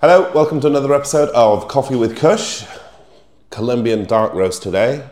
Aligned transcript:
Hello, 0.00 0.30
welcome 0.32 0.60
to 0.60 0.68
another 0.68 0.94
episode 0.94 1.28
of 1.30 1.66
Coffee 1.66 1.96
with 1.96 2.16
Cush, 2.16 2.64
Colombian 3.50 4.04
dark 4.04 4.32
roast 4.32 4.62
today, 4.62 5.04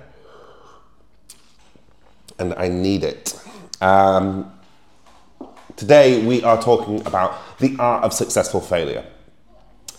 and 2.39 2.54
I 2.54 2.69
need 2.69 3.03
it. 3.03 3.37
Um, 3.80 4.53
today 5.75 6.25
we 6.25 6.45
are 6.45 6.62
talking 6.62 7.04
about 7.04 7.59
the 7.59 7.75
art 7.80 8.04
of 8.04 8.12
successful 8.12 8.61
failure. 8.61 9.04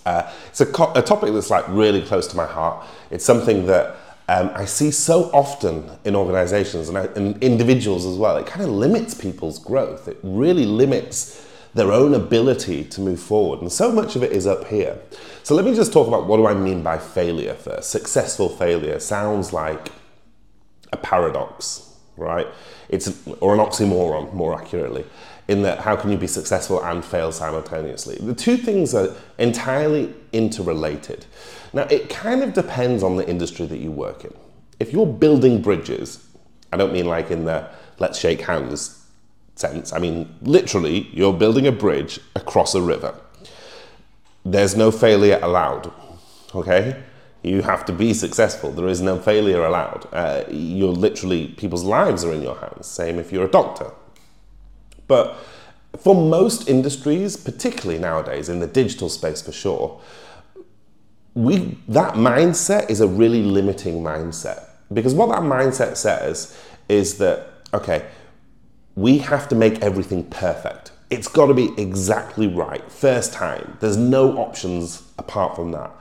Uh, 0.06 0.32
it's 0.48 0.62
a, 0.62 0.66
co- 0.66 0.94
a 0.96 1.02
topic 1.02 1.34
that's 1.34 1.50
like 1.50 1.68
really 1.68 2.02
close 2.02 2.26
to 2.28 2.38
my 2.38 2.46
heart. 2.46 2.88
It's 3.12 3.26
something 3.26 3.66
that 3.66 3.98
um, 4.30 4.52
I 4.56 4.64
see 4.64 4.92
so 4.92 5.24
often 5.34 5.92
in 6.06 6.16
organizations 6.16 6.88
and, 6.88 6.98
I, 6.98 7.04
and 7.18 7.44
individuals 7.44 8.06
as 8.06 8.16
well. 8.16 8.38
It 8.38 8.46
kind 8.46 8.64
of 8.64 8.70
limits 8.72 9.14
people's 9.14 9.60
growth. 9.60 10.08
It 10.08 10.18
really 10.24 10.66
limits 10.66 11.46
their 11.78 11.92
own 11.92 12.14
ability 12.14 12.84
to 12.84 13.02
move 13.02 13.20
forward. 13.20 13.62
And 13.62 13.72
so 13.72 13.92
much 13.92 14.16
of 14.16 14.24
it 14.24 14.32
is 14.32 14.46
up 14.46 14.68
here. 14.68 15.00
So 15.44 15.56
let 15.56 15.64
me 15.64 15.74
just 15.74 15.94
talk 15.94 16.08
about 16.08 16.28
what 16.28 16.38
do 16.38 16.48
I 16.48 16.54
mean 16.54 16.84
by 16.84 16.98
failure 16.98 17.54
first. 17.54 17.90
Successful 17.90 18.50
failure 18.50 19.00
sounds 19.00 19.54
like 19.54 19.92
a 20.92 20.98
paradox, 20.98 21.96
right? 22.18 22.48
It's 22.90 23.08
or 23.40 23.54
an 23.54 23.60
oxymoron, 23.60 24.34
more 24.34 24.60
accurately, 24.60 25.06
in 25.48 25.62
that 25.62 25.80
how 25.80 25.96
can 25.96 26.12
you 26.12 26.18
be 26.18 26.28
successful 26.28 26.84
and 26.84 27.06
fail 27.06 27.32
simultaneously? 27.32 28.18
The 28.20 28.36
two 28.36 28.58
things 28.58 28.94
are 28.94 29.16
entirely 29.38 30.14
interrelated. 30.34 31.26
Now, 31.74 31.84
it 31.84 32.10
kind 32.10 32.44
of 32.44 32.54
depends 32.54 33.04
on 33.04 33.18
the 33.18 33.28
industry 33.30 33.66
that 33.68 33.78
you 33.78 33.92
work 33.92 34.26
in. 34.26 34.34
If 34.80 34.92
you're 34.92 35.06
building 35.06 35.62
bridges, 35.62 36.26
I 36.74 36.78
don't 36.78 36.92
mean 36.92 37.06
like 37.06 37.32
in 37.32 37.46
the 37.46 37.70
let's 38.00 38.20
shake 38.20 38.42
hands 38.42 39.07
sense. 39.60 39.94
I 39.94 40.00
mean, 40.00 40.34
literally, 40.42 41.10
you're 41.14 41.34
building 41.34 41.68
a 41.68 41.72
bridge 41.72 42.20
across 42.36 42.76
a 42.76 42.82
river. 42.82 43.16
There's 44.46 44.76
no 44.76 44.92
failure 44.92 45.40
allowed, 45.42 45.92
okay? 46.56 47.04
You 47.44 47.62
have 47.62 47.86
to 47.86 47.94
be 47.94 48.14
successful. 48.14 48.72
There 48.72 48.88
is 48.88 49.02
no 49.02 49.20
failure 49.20 49.66
allowed. 49.66 50.08
Uh, 50.12 50.44
you're 50.50 50.92
literally, 50.92 51.50
people's 51.50 51.84
lives 51.84 52.24
are 52.24 52.34
in 52.34 52.42
your 52.42 52.58
hands. 52.58 52.88
Same 52.88 53.20
if 53.20 53.32
you're 53.32 53.46
a 53.46 53.52
doctor. 53.52 53.92
But 55.08 55.38
for 55.98 56.16
most 56.16 56.68
industries, 56.68 57.38
particularly 57.38 58.00
nowadays 58.00 58.50
in 58.50 58.60
the 58.60 58.68
digital 58.68 59.10
space 59.10 59.42
for 59.42 59.52
sure, 59.52 60.00
we 61.34 61.78
that 61.88 62.16
mindset 62.16 62.90
is 62.90 63.00
a 63.00 63.08
really 63.08 63.44
limiting 63.44 64.02
mindset 64.02 64.66
because 64.92 65.14
what 65.14 65.30
that 65.30 65.42
mindset 65.44 65.96
says 65.96 66.58
is 66.90 67.20
that 67.20 67.48
okay 67.76 68.08
we 68.98 69.20
have 69.20 69.48
to 69.48 69.56
make 69.56 69.80
everything 69.84 70.24
perfect. 70.24 70.92
It's 71.12 71.28
got 71.28 71.46
to 71.46 71.54
be 71.54 71.70
exactly 71.78 72.48
right, 72.48 72.92
first 72.92 73.32
time. 73.32 73.78
There's 73.80 73.96
no 73.96 74.40
options 74.40 75.04
apart 75.20 75.56
from 75.56 75.72
that. 75.72 75.92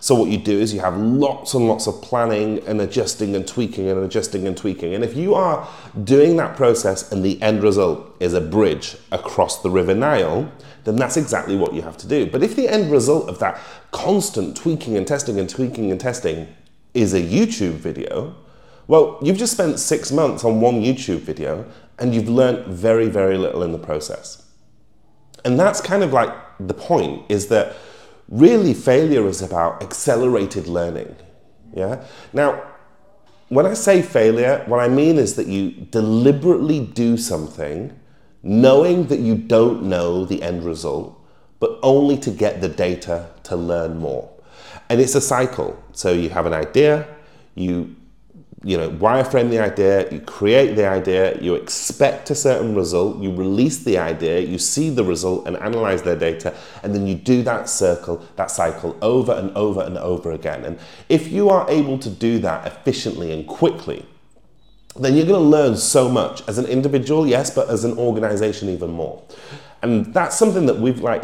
So, 0.00 0.14
what 0.14 0.30
you 0.30 0.38
do 0.38 0.58
is 0.58 0.72
you 0.72 0.80
have 0.80 0.96
lots 0.96 1.52
and 1.52 1.68
lots 1.68 1.86
of 1.86 2.00
planning 2.00 2.66
and 2.66 2.80
adjusting 2.80 3.36
and 3.36 3.46
tweaking 3.46 3.88
and 3.90 4.02
adjusting 4.02 4.46
and 4.46 4.56
tweaking. 4.56 4.94
And 4.94 5.04
if 5.04 5.14
you 5.14 5.34
are 5.34 5.68
doing 6.02 6.36
that 6.38 6.56
process 6.56 7.12
and 7.12 7.22
the 7.22 7.40
end 7.42 7.62
result 7.62 8.16
is 8.20 8.32
a 8.32 8.40
bridge 8.40 8.96
across 9.12 9.62
the 9.62 9.70
River 9.70 9.94
Nile, 9.94 10.50
then 10.84 10.96
that's 10.96 11.18
exactly 11.18 11.56
what 11.56 11.74
you 11.74 11.82
have 11.82 11.98
to 11.98 12.08
do. 12.08 12.24
But 12.26 12.42
if 12.42 12.56
the 12.56 12.68
end 12.68 12.90
result 12.90 13.28
of 13.28 13.38
that 13.40 13.60
constant 13.90 14.56
tweaking 14.56 14.96
and 14.96 15.06
testing 15.06 15.38
and 15.38 15.48
tweaking 15.48 15.90
and 15.90 16.00
testing 16.00 16.48
is 16.94 17.12
a 17.12 17.20
YouTube 17.20 17.74
video, 17.74 18.34
well, 18.88 19.18
you've 19.20 19.36
just 19.36 19.52
spent 19.52 19.78
six 19.78 20.12
months 20.12 20.44
on 20.44 20.60
one 20.60 20.80
YouTube 20.80 21.20
video 21.20 21.66
and 21.98 22.14
you've 22.14 22.28
learned 22.28 22.66
very, 22.66 23.08
very 23.08 23.38
little 23.38 23.62
in 23.62 23.72
the 23.72 23.78
process. 23.78 24.44
And 25.44 25.58
that's 25.58 25.80
kind 25.80 26.02
of 26.02 26.12
like 26.12 26.32
the 26.58 26.74
point 26.74 27.30
is 27.30 27.48
that 27.48 27.76
really 28.28 28.74
failure 28.74 29.26
is 29.26 29.42
about 29.42 29.82
accelerated 29.82 30.66
learning. 30.66 31.14
Yeah? 31.74 32.04
Now, 32.32 32.62
when 33.48 33.66
I 33.66 33.74
say 33.74 34.02
failure, 34.02 34.64
what 34.66 34.80
I 34.80 34.88
mean 34.88 35.18
is 35.18 35.36
that 35.36 35.46
you 35.46 35.70
deliberately 35.70 36.80
do 36.80 37.16
something 37.16 37.98
knowing 38.42 39.06
that 39.08 39.18
you 39.18 39.34
don't 39.34 39.82
know 39.82 40.24
the 40.24 40.42
end 40.42 40.64
result, 40.64 41.18
but 41.58 41.78
only 41.82 42.16
to 42.16 42.30
get 42.30 42.60
the 42.60 42.68
data 42.68 43.28
to 43.42 43.56
learn 43.56 43.98
more. 43.98 44.30
And 44.88 45.00
it's 45.00 45.14
a 45.16 45.20
cycle. 45.20 45.82
So 45.92 46.12
you 46.12 46.28
have 46.30 46.46
an 46.46 46.52
idea, 46.52 47.08
you 47.56 47.95
you 48.64 48.76
know, 48.76 48.90
wireframe 48.90 49.50
the 49.50 49.58
idea, 49.58 50.10
you 50.10 50.20
create 50.20 50.76
the 50.76 50.86
idea, 50.86 51.38
you 51.40 51.54
expect 51.54 52.30
a 52.30 52.34
certain 52.34 52.74
result, 52.74 53.20
you 53.22 53.32
release 53.34 53.84
the 53.84 53.98
idea, 53.98 54.40
you 54.40 54.58
see 54.58 54.88
the 54.90 55.04
result 55.04 55.46
and 55.46 55.56
analyze 55.58 56.02
their 56.02 56.16
data, 56.16 56.54
and 56.82 56.94
then 56.94 57.06
you 57.06 57.14
do 57.14 57.42
that 57.42 57.68
circle, 57.68 58.24
that 58.36 58.50
cycle 58.50 58.96
over 59.02 59.32
and 59.32 59.54
over 59.56 59.82
and 59.82 59.98
over 59.98 60.32
again. 60.32 60.64
And 60.64 60.78
if 61.08 61.28
you 61.28 61.50
are 61.50 61.68
able 61.70 61.98
to 61.98 62.10
do 62.10 62.38
that 62.40 62.66
efficiently 62.66 63.30
and 63.30 63.46
quickly, 63.46 64.06
then 64.98 65.14
you're 65.14 65.26
going 65.26 65.42
to 65.42 65.48
learn 65.48 65.76
so 65.76 66.08
much 66.08 66.42
as 66.48 66.56
an 66.56 66.64
individual, 66.66 67.26
yes, 67.26 67.50
but 67.50 67.68
as 67.68 67.84
an 67.84 67.98
organization 67.98 68.70
even 68.70 68.90
more. 68.90 69.22
And 69.82 70.14
that's 70.14 70.36
something 70.36 70.66
that 70.66 70.78
we've 70.78 71.00
like 71.00 71.22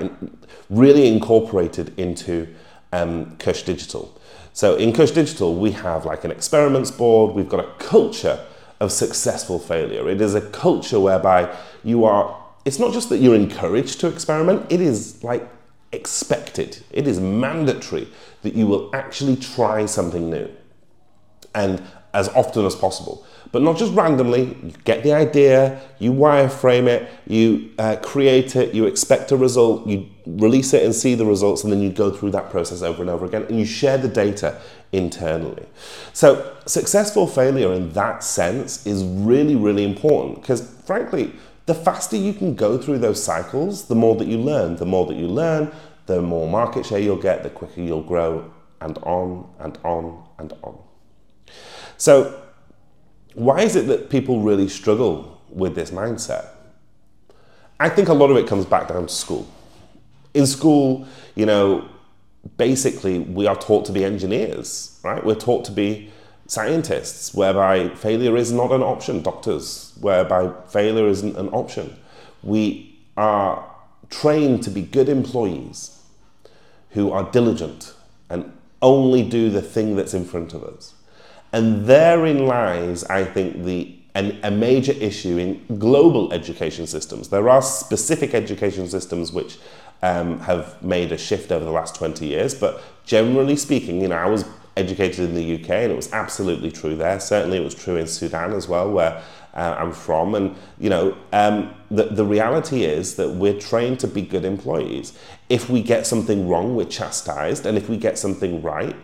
really 0.69 1.09
incorporated 1.09 1.99
into 1.99 2.55
um, 2.93 3.37
Cush 3.39 3.63
Digital. 3.63 4.15
So 4.53 4.77
in 4.77 4.93
Cush 4.93 5.13
Digital, 5.13 5.55
we 5.55 5.73
have 5.73 6.05
like 6.05 6.25
an 6.25 6.31
experiments 6.31 6.91
board, 6.91 7.35
we've 7.35 7.49
got 7.49 7.61
a 7.61 7.73
culture 7.79 8.45
of 8.81 8.93
successful 8.93 9.59
failure. 9.59 10.09
It 10.09 10.21
is 10.21 10.35
a 10.35 10.41
culture 10.41 11.01
whereby 11.01 11.55
you 11.83 12.05
are, 12.05 12.39
it's 12.65 12.79
not 12.79 12.93
just 12.93 13.09
that 13.09 13.19
you're 13.19 13.35
encouraged 13.35 14.01
to 14.01 14.09
experiment, 14.09 14.71
it 14.71 14.81
is 14.81 15.23
like 15.25 15.49
expected, 15.93 16.83
it 16.91 17.07
is 17.07 17.21
mandatory 17.21 18.09
that 18.43 18.55
you 18.55 18.67
will 18.67 18.91
actually 18.95 19.37
try 19.37 19.87
something 19.87 20.31
new 20.31 20.51
and 21.55 21.83
as 22.13 22.29
often 22.31 22.67
as 22.67 22.75
possible 22.75 23.25
but 23.53 23.61
not 23.61 23.77
just 23.77 23.93
randomly. 23.93 24.57
You 24.63 24.73
get 24.85 25.03
the 25.05 25.13
idea, 25.13 25.81
you 25.99 26.13
wireframe 26.13 26.87
it, 26.87 27.09
you 27.27 27.71
uh, 27.79 27.97
create 27.97 28.57
it, 28.57 28.75
you 28.75 28.87
expect 28.87 29.31
a 29.31 29.37
result, 29.37 29.87
you 29.87 30.09
release 30.27 30.73
it 30.73 30.85
and 30.85 30.95
see 30.95 31.15
the 31.15 31.27
results, 31.27 31.65
and 31.65 31.73
then 31.73 31.81
you 31.81 31.91
go 31.91 32.11
through 32.11 32.31
that 32.31 32.51
process 32.51 32.83
over 32.83 33.03
and 33.03 33.11
over 33.11 33.25
again, 33.25 33.45
and 33.49 33.59
you 33.59 33.65
share 33.65 33.99
the 33.99 34.09
data 34.09 34.61
internally. 34.93 35.67
So, 36.13 36.57
successful 36.67 37.27
failure 37.27 37.73
in 37.73 37.93
that 37.93 38.23
sense 38.23 38.87
is 38.87 39.05
really, 39.05 39.57
really 39.57 39.85
important 39.85 40.37
because, 40.37 40.69
frankly, 40.85 41.33
the 41.67 41.75
faster 41.75 42.17
you 42.17 42.33
can 42.33 42.55
go 42.55 42.77
through 42.79 42.99
those 42.99 43.23
cycles, 43.23 43.87
the 43.87 43.95
more 43.95 44.17
that 44.17 44.27
you 44.27 44.39
learn. 44.39 44.77
The 44.77 44.87
more 44.87 45.07
that 45.07 45.17
you 45.17 45.29
learn, 45.29 45.73
the 46.07 46.21
more 46.21 46.49
market 46.49 46.87
share 46.87 46.99
you'll 46.99 47.17
get, 47.17 47.43
the 47.43 47.51
quicker 47.51 47.81
you'll 47.81 48.03
grow, 48.03 48.51
and 48.81 48.99
on 48.99 49.49
and 49.61 49.79
on 49.85 50.25
and 50.39 50.53
on. 50.63 50.79
So, 51.97 52.41
why 53.35 53.63
is 53.63 53.77
it 53.77 53.87
that 53.87 54.11
people 54.11 54.41
really 54.41 54.69
struggle 54.69 55.41
with 55.49 55.75
this 55.75 55.91
mindset? 55.91 56.49
I 57.79 57.89
think 57.89 58.09
a 58.09 58.15
lot 58.15 58.31
of 58.31 58.37
it 58.37 58.47
comes 58.47 58.65
back 58.65 58.89
down 58.89 59.07
to 59.07 59.13
school. 59.13 59.47
In 60.35 60.47
school, 60.47 61.07
you 61.35 61.47
know, 61.47 61.89
basically 62.57 63.21
we 63.21 63.47
are 63.47 63.57
taught 63.57 63.85
to 63.87 63.93
be 63.93 64.05
engineers, 64.05 64.99
right? 65.03 65.25
We're 65.25 65.35
taught 65.35 65.65
to 65.67 65.73
be 65.73 66.11
scientists, 66.47 67.33
whereby 67.35 67.89
failure 67.91 68.37
is 68.37 68.53
not 68.53 68.73
an 68.73 68.83
option, 68.83 69.23
doctors, 69.23 69.97
whereby 70.01 70.53
failure 70.69 71.09
isn't 71.09 71.37
an 71.37 71.49
option. 71.49 71.97
We 72.43 72.99
are 73.17 73.65
trained 74.11 74.63
to 74.65 74.71
be 74.71 74.83
good 74.83 75.09
employees 75.09 76.03
who 76.91 77.11
are 77.11 77.31
diligent 77.31 77.95
and 78.29 78.53
only 78.83 79.23
do 79.23 79.49
the 79.49 79.63
thing 79.63 79.97
that's 79.97 80.13
in 80.13 80.25
front 80.25 80.53
of 80.53 80.63
us. 80.63 80.95
And 81.53 81.87
therein 81.87 82.47
lies, 82.47 83.05
I 83.05 83.25
think, 83.25 83.65
the 83.65 83.99
an, 84.15 84.39
a 84.43 84.51
major 84.51 84.93
issue 84.93 85.39
in 85.39 85.79
global 85.79 86.35
education 86.35 86.87
systems. 86.87 87.31
There 87.31 87.49
are 87.49 87.63
specific 87.63 88.35
education 88.35 88.87
systems 88.89 89.33
which 89.33 89.59
um, 90.03 90.41
have 90.41 90.83
made 90.83 91.13
a 91.13 91.19
shift 91.19 91.53
over 91.53 91.65
the 91.65 91.71
last 91.71 91.95
20 91.95 92.27
years, 92.27 92.55
but 92.55 92.83
generally 93.05 93.57
speaking, 93.57 94.01
you 94.01 94.09
know, 94.09 94.17
I 94.17 94.27
was 94.27 94.45
educated 94.77 95.21
in 95.21 95.35
the 95.35 95.55
UK 95.55 95.71
and 95.71 95.93
it 95.93 95.97
was 95.97 96.13
absolutely 96.13 96.71
true 96.71 96.97
there. 96.97 97.21
Certainly 97.21 97.59
it 97.59 97.65
was 97.65 97.75
true 97.75 97.97
in 97.97 98.07
Sudan 98.07 98.53
as 98.53 98.69
well, 98.69 98.91
where 98.91 99.23
uh, 99.55 99.77
I'm 99.79 99.93
from. 99.93 100.35
And, 100.35 100.57
you 100.79 100.91
know, 100.91 101.17
um, 101.33 101.75
the, 101.91 102.05
the 102.05 102.25
reality 102.25 102.85
is 102.85 103.17
that 103.17 103.31
we're 103.31 103.59
trained 103.59 104.01
to 104.01 104.09
be 104.09 104.23
good 104.23 104.45
employees. 104.45 105.17
If 105.49 105.69
we 105.69 105.83
get 105.83 106.07
something 106.07 106.49
wrong, 106.49 106.75
we're 106.75 106.87
chastised. 106.87 107.67
And 107.67 107.77
if 107.77 107.89
we 107.89 107.97
get 107.97 108.19
something 108.19 108.63
right, 108.63 108.97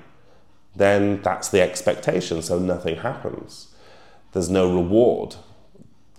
then 0.74 1.20
that's 1.22 1.48
the 1.48 1.60
expectation, 1.60 2.40
so 2.40 2.58
nothing 2.58 2.96
happens. 2.96 3.74
There's 4.32 4.48
no 4.48 4.72
reward. 4.72 5.34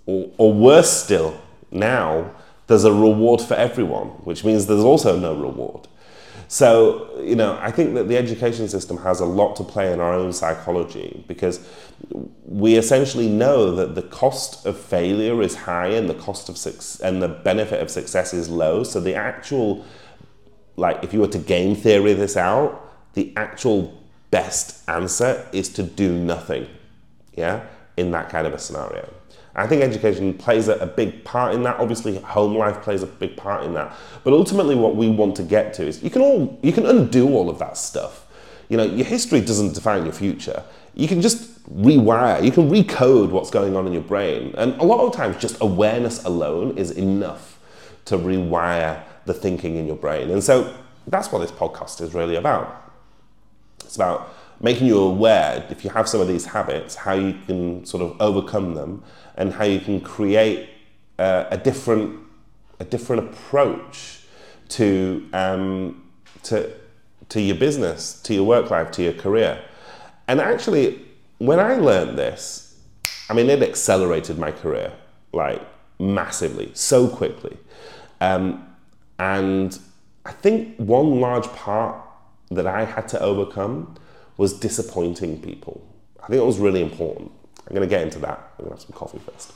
Or, 0.05 0.31
or 0.37 0.53
worse 0.53 0.91
still, 0.91 1.39
now 1.71 2.31
there's 2.69 2.85
a 2.85 2.93
reward 2.93 3.41
for 3.41 3.55
everyone, 3.55 4.07
which 4.23 4.45
means 4.45 4.67
there's 4.67 4.83
also 4.83 5.19
no 5.19 5.35
reward. 5.35 5.87
So, 6.47 7.19
you 7.19 7.35
know, 7.35 7.57
I 7.61 7.71
think 7.71 7.93
that 7.95 8.07
the 8.07 8.17
education 8.17 8.69
system 8.69 8.97
has 8.97 9.19
a 9.19 9.25
lot 9.25 9.55
to 9.57 9.63
play 9.63 9.91
in 9.91 9.99
our 9.99 10.13
own 10.13 10.33
psychology 10.33 11.23
because 11.27 11.59
we 12.45 12.75
essentially 12.75 13.27
know 13.27 13.75
that 13.75 13.95
the 13.95 14.01
cost 14.01 14.65
of 14.65 14.79
failure 14.79 15.41
is 15.41 15.55
high 15.55 15.87
and 15.87 16.09
the 16.09 16.15
cost 16.15 16.47
of 16.47 16.57
success 16.57 16.99
and 17.01 17.21
the 17.21 17.27
benefit 17.27 17.81
of 17.81 17.91
success 17.91 18.33
is 18.33 18.49
low. 18.49 18.83
So 18.83 18.99
the 18.99 19.15
actual 19.15 19.85
like 20.75 21.03
if 21.03 21.13
you 21.13 21.19
were 21.19 21.27
to 21.27 21.39
game 21.39 21.75
theory 21.75 22.13
this 22.13 22.37
out, 22.37 23.13
the 23.13 23.33
actual 23.35 23.93
best 24.31 24.87
answer 24.89 25.47
is 25.51 25.69
to 25.69 25.83
do 25.83 26.13
nothing. 26.13 26.67
Yeah, 27.33 27.65
in 27.97 28.11
that 28.11 28.29
kind 28.29 28.47
of 28.47 28.53
a 28.53 28.59
scenario. 28.59 29.13
I 29.55 29.67
think 29.67 29.81
education 29.81 30.33
plays 30.33 30.67
a, 30.67 30.75
a, 30.75 30.85
big 30.85 31.23
part 31.23 31.53
in 31.53 31.63
that. 31.63 31.79
Obviously, 31.79 32.17
home 32.19 32.55
life 32.55 32.81
plays 32.81 33.03
a 33.03 33.07
big 33.07 33.35
part 33.35 33.63
in 33.65 33.73
that. 33.73 33.95
But 34.23 34.33
ultimately, 34.33 34.75
what 34.75 34.95
we 34.95 35.09
want 35.09 35.35
to 35.37 35.43
get 35.43 35.73
to 35.75 35.87
is 35.87 36.01
you 36.03 36.09
can 36.09 36.21
all 36.21 36.59
you 36.61 36.71
can 36.71 36.85
undo 36.85 37.29
all 37.29 37.49
of 37.49 37.59
that 37.59 37.77
stuff. 37.77 38.25
You 38.69 38.77
know, 38.77 38.83
your 38.83 39.05
history 39.05 39.41
doesn't 39.41 39.73
define 39.73 40.03
your 40.03 40.13
future. 40.13 40.63
You 40.93 41.07
can 41.07 41.21
just 41.21 41.65
rewire. 41.75 42.43
You 42.43 42.51
can 42.51 42.69
recode 42.69 43.31
what's 43.31 43.49
going 43.49 43.75
on 43.75 43.87
in 43.87 43.93
your 43.93 44.03
brain, 44.03 44.53
and 44.57 44.79
a 44.79 44.83
lot 44.83 45.05
of 45.05 45.13
times, 45.13 45.37
just 45.37 45.57
awareness 45.61 46.23
alone 46.23 46.77
is 46.77 46.91
enough 46.91 47.59
to 48.05 48.17
rewire 48.17 49.03
the 49.25 49.33
thinking 49.33 49.75
in 49.75 49.85
your 49.85 49.95
brain. 49.95 50.29
And 50.29 50.43
so 50.43 50.75
that's 51.07 51.31
what 51.31 51.39
this 51.39 51.51
podcast 51.51 52.01
is 52.01 52.13
really 52.13 52.35
about. 52.35 52.91
It's 53.83 53.95
about 53.95 54.33
making 54.61 54.87
you 54.87 54.99
aware 54.99 55.65
if 55.69 55.83
you 55.83 55.89
have 55.91 56.07
some 56.07 56.21
of 56.21 56.27
these 56.27 56.45
habits, 56.45 56.95
how 56.95 57.13
you 57.13 57.37
can 57.45 57.85
sort 57.85 58.03
of 58.03 58.19
overcome 58.19 58.73
them 58.73 59.03
and 59.35 59.53
how 59.53 59.63
you 59.63 59.79
can 59.79 60.01
create 60.01 60.69
uh, 61.17 61.45
a 61.49 61.57
different 61.57 62.19
a 62.79 62.85
different 62.85 63.29
approach 63.29 64.21
to 64.69 65.27
um, 65.33 66.03
to 66.43 66.71
to 67.29 67.41
your 67.41 67.55
business, 67.55 68.21
to 68.23 68.33
your 68.33 68.43
work 68.43 68.69
life, 68.69 68.91
to 68.91 69.03
your 69.03 69.13
career. 69.13 69.61
And 70.27 70.39
actually, 70.39 71.05
when 71.37 71.59
I 71.59 71.75
learned 71.75 72.17
this, 72.17 72.79
I 73.29 73.33
mean, 73.33 73.49
it 73.49 73.61
accelerated 73.61 74.37
my 74.39 74.51
career 74.51 74.91
like 75.31 75.61
massively, 75.99 76.71
so 76.73 77.07
quickly. 77.07 77.57
Um, 78.21 78.65
and 79.19 79.77
I 80.25 80.31
think 80.31 80.75
one 80.77 81.19
large 81.19 81.47
part 81.47 82.03
that 82.51 82.65
I 82.65 82.85
had 82.85 83.07
to 83.09 83.19
overcome 83.19 83.95
was 84.39 84.53
disappointing 84.53 85.41
people. 85.41 85.85
I 86.23 86.27
think 86.27 86.41
it 86.41 86.45
was 86.45 86.59
really 86.59 86.81
important. 86.81 87.29
I'm 87.67 87.75
going 87.75 87.87
to 87.87 87.93
get 87.93 88.03
into 88.03 88.19
that. 88.19 88.53
I'm 88.57 88.63
going 88.63 88.69
to 88.69 88.75
have 88.77 88.81
some 88.81 88.93
coffee 88.93 89.19
first. 89.19 89.51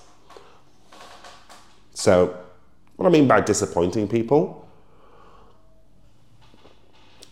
So, 1.94 2.38
what 2.98 3.08
I 3.08 3.10
mean 3.10 3.26
by 3.26 3.40
disappointing 3.40 4.10
people 4.10 4.68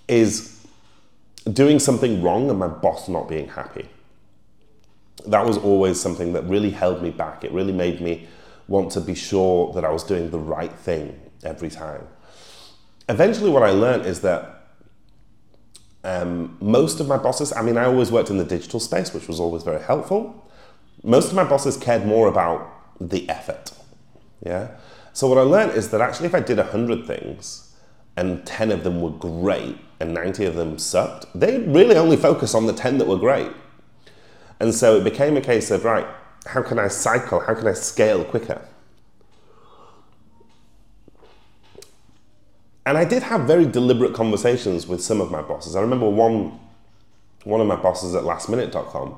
is 0.07 0.65
doing 1.51 1.77
something 1.77 2.23
wrong 2.23 2.49
and 2.49 2.57
my 2.57 2.69
boss 2.69 3.09
not 3.09 3.27
being 3.27 3.49
happy. 3.49 3.89
That 5.27 5.45
was 5.45 5.57
always 5.57 5.99
something 5.99 6.31
that 6.31 6.43
really 6.45 6.69
held 6.69 7.03
me 7.03 7.09
back. 7.09 7.43
It 7.43 7.51
really 7.51 7.73
made 7.73 7.99
me 7.99 8.29
want 8.69 8.93
to 8.93 9.01
be 9.01 9.13
sure 9.13 9.73
that 9.73 9.83
I 9.83 9.89
was 9.89 10.05
doing 10.05 10.31
the 10.31 10.39
right 10.39 10.71
thing 10.71 11.19
every 11.43 11.69
time. 11.69 12.07
Eventually, 13.09 13.49
what 13.49 13.63
I 13.63 13.71
learned 13.71 14.05
is 14.05 14.21
that 14.21 14.60
um, 16.03 16.57
most 16.59 16.99
of 16.99 17.07
my 17.07 17.17
bosses, 17.17 17.53
I 17.53 17.61
mean, 17.61 17.77
I 17.77 17.85
always 17.85 18.11
worked 18.11 18.29
in 18.29 18.37
the 18.37 18.45
digital 18.45 18.79
space, 18.79 19.13
which 19.13 19.27
was 19.27 19.39
always 19.39 19.63
very 19.63 19.81
helpful. 19.81 20.49
Most 21.03 21.29
of 21.29 21.35
my 21.35 21.43
bosses 21.43 21.77
cared 21.77 22.05
more 22.05 22.27
about 22.27 22.67
the 22.99 23.29
effort. 23.29 23.71
Yeah. 24.45 24.69
So 25.13 25.27
what 25.27 25.37
I 25.37 25.41
learned 25.41 25.73
is 25.73 25.89
that 25.89 26.01
actually, 26.01 26.27
if 26.27 26.35
I 26.35 26.39
did 26.39 26.57
100 26.57 27.05
things 27.05 27.75
and 28.17 28.45
10 28.45 28.71
of 28.71 28.83
them 28.83 29.01
were 29.01 29.11
great 29.11 29.77
and 29.99 30.13
90 30.13 30.45
of 30.45 30.55
them 30.55 30.79
sucked, 30.79 31.25
they 31.35 31.59
really 31.59 31.95
only 31.95 32.17
focus 32.17 32.55
on 32.55 32.65
the 32.65 32.73
10 32.73 32.97
that 32.97 33.07
were 33.07 33.17
great. 33.17 33.51
And 34.59 34.73
so 34.73 34.97
it 34.97 35.03
became 35.03 35.37
a 35.37 35.41
case 35.41 35.71
of, 35.71 35.85
right, 35.85 36.07
how 36.45 36.61
can 36.61 36.79
I 36.79 36.87
cycle? 36.87 37.39
How 37.41 37.53
can 37.53 37.67
I 37.67 37.73
scale 37.73 38.23
quicker? 38.23 38.61
And 42.85 42.97
I 42.97 43.05
did 43.05 43.23
have 43.23 43.41
very 43.41 43.65
deliberate 43.65 44.13
conversations 44.13 44.87
with 44.87 45.03
some 45.03 45.21
of 45.21 45.31
my 45.31 45.41
bosses. 45.41 45.75
I 45.75 45.81
remember 45.81 46.09
one, 46.09 46.59
one 47.43 47.61
of 47.61 47.67
my 47.67 47.75
bosses 47.75 48.15
at 48.15 48.23
lastminute.com 48.23 49.15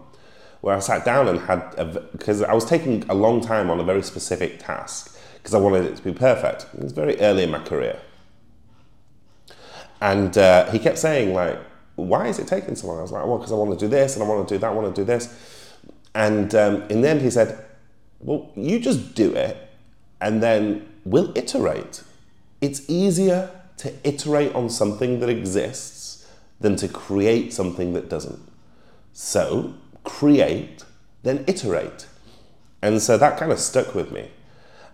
where 0.61 0.75
I 0.75 0.79
sat 0.79 1.03
down 1.03 1.27
and 1.27 1.39
had, 1.41 1.75
because 2.13 2.41
I 2.41 2.53
was 2.53 2.63
taking 2.65 3.03
a 3.09 3.13
long 3.13 3.41
time 3.41 3.69
on 3.69 3.79
a 3.79 3.83
very 3.83 4.01
specific 4.01 4.59
task 4.59 5.17
because 5.35 5.53
I 5.53 5.57
wanted 5.59 5.85
it 5.85 5.97
to 5.97 6.01
be 6.01 6.13
perfect. 6.13 6.67
It 6.73 6.83
was 6.83 6.93
very 6.93 7.19
early 7.19 7.43
in 7.43 7.51
my 7.51 7.59
career. 7.59 7.99
And 9.99 10.37
uh, 10.37 10.71
he 10.71 10.79
kept 10.79 10.97
saying, 10.97 11.33
like, 11.33 11.59
why 11.95 12.27
is 12.27 12.39
it 12.39 12.47
taking 12.47 12.75
so 12.75 12.87
long? 12.87 12.99
I 12.99 13.01
was 13.01 13.11
like, 13.11 13.25
well, 13.25 13.37
because 13.37 13.51
I 13.51 13.55
want 13.55 13.77
to 13.77 13.85
do 13.85 13.89
this 13.89 14.15
and 14.15 14.23
I 14.23 14.27
want 14.27 14.47
to 14.47 14.55
do 14.55 14.59
that, 14.59 14.67
I 14.67 14.73
want 14.73 14.95
to 14.95 15.01
do 15.01 15.05
this. 15.05 15.73
And 16.15 16.53
um, 16.55 16.83
in 16.83 17.01
the 17.01 17.09
end, 17.09 17.21
he 17.21 17.29
said, 17.29 17.63
well, 18.19 18.51
you 18.55 18.79
just 18.79 19.15
do 19.15 19.33
it 19.33 19.57
and 20.21 20.41
then 20.41 20.89
we'll 21.03 21.37
iterate. 21.37 22.03
It's 22.63 22.89
easier 22.89 23.51
to 23.75 23.93
iterate 24.05 24.55
on 24.55 24.69
something 24.69 25.19
that 25.19 25.27
exists 25.27 26.25
than 26.61 26.77
to 26.77 26.87
create 26.87 27.51
something 27.51 27.91
that 27.91 28.07
doesn't. 28.07 28.39
So, 29.11 29.73
create, 30.05 30.85
then 31.23 31.43
iterate. 31.45 32.07
And 32.81 33.01
so 33.01 33.17
that 33.17 33.37
kind 33.37 33.51
of 33.51 33.59
stuck 33.59 33.93
with 33.93 34.13
me. 34.13 34.29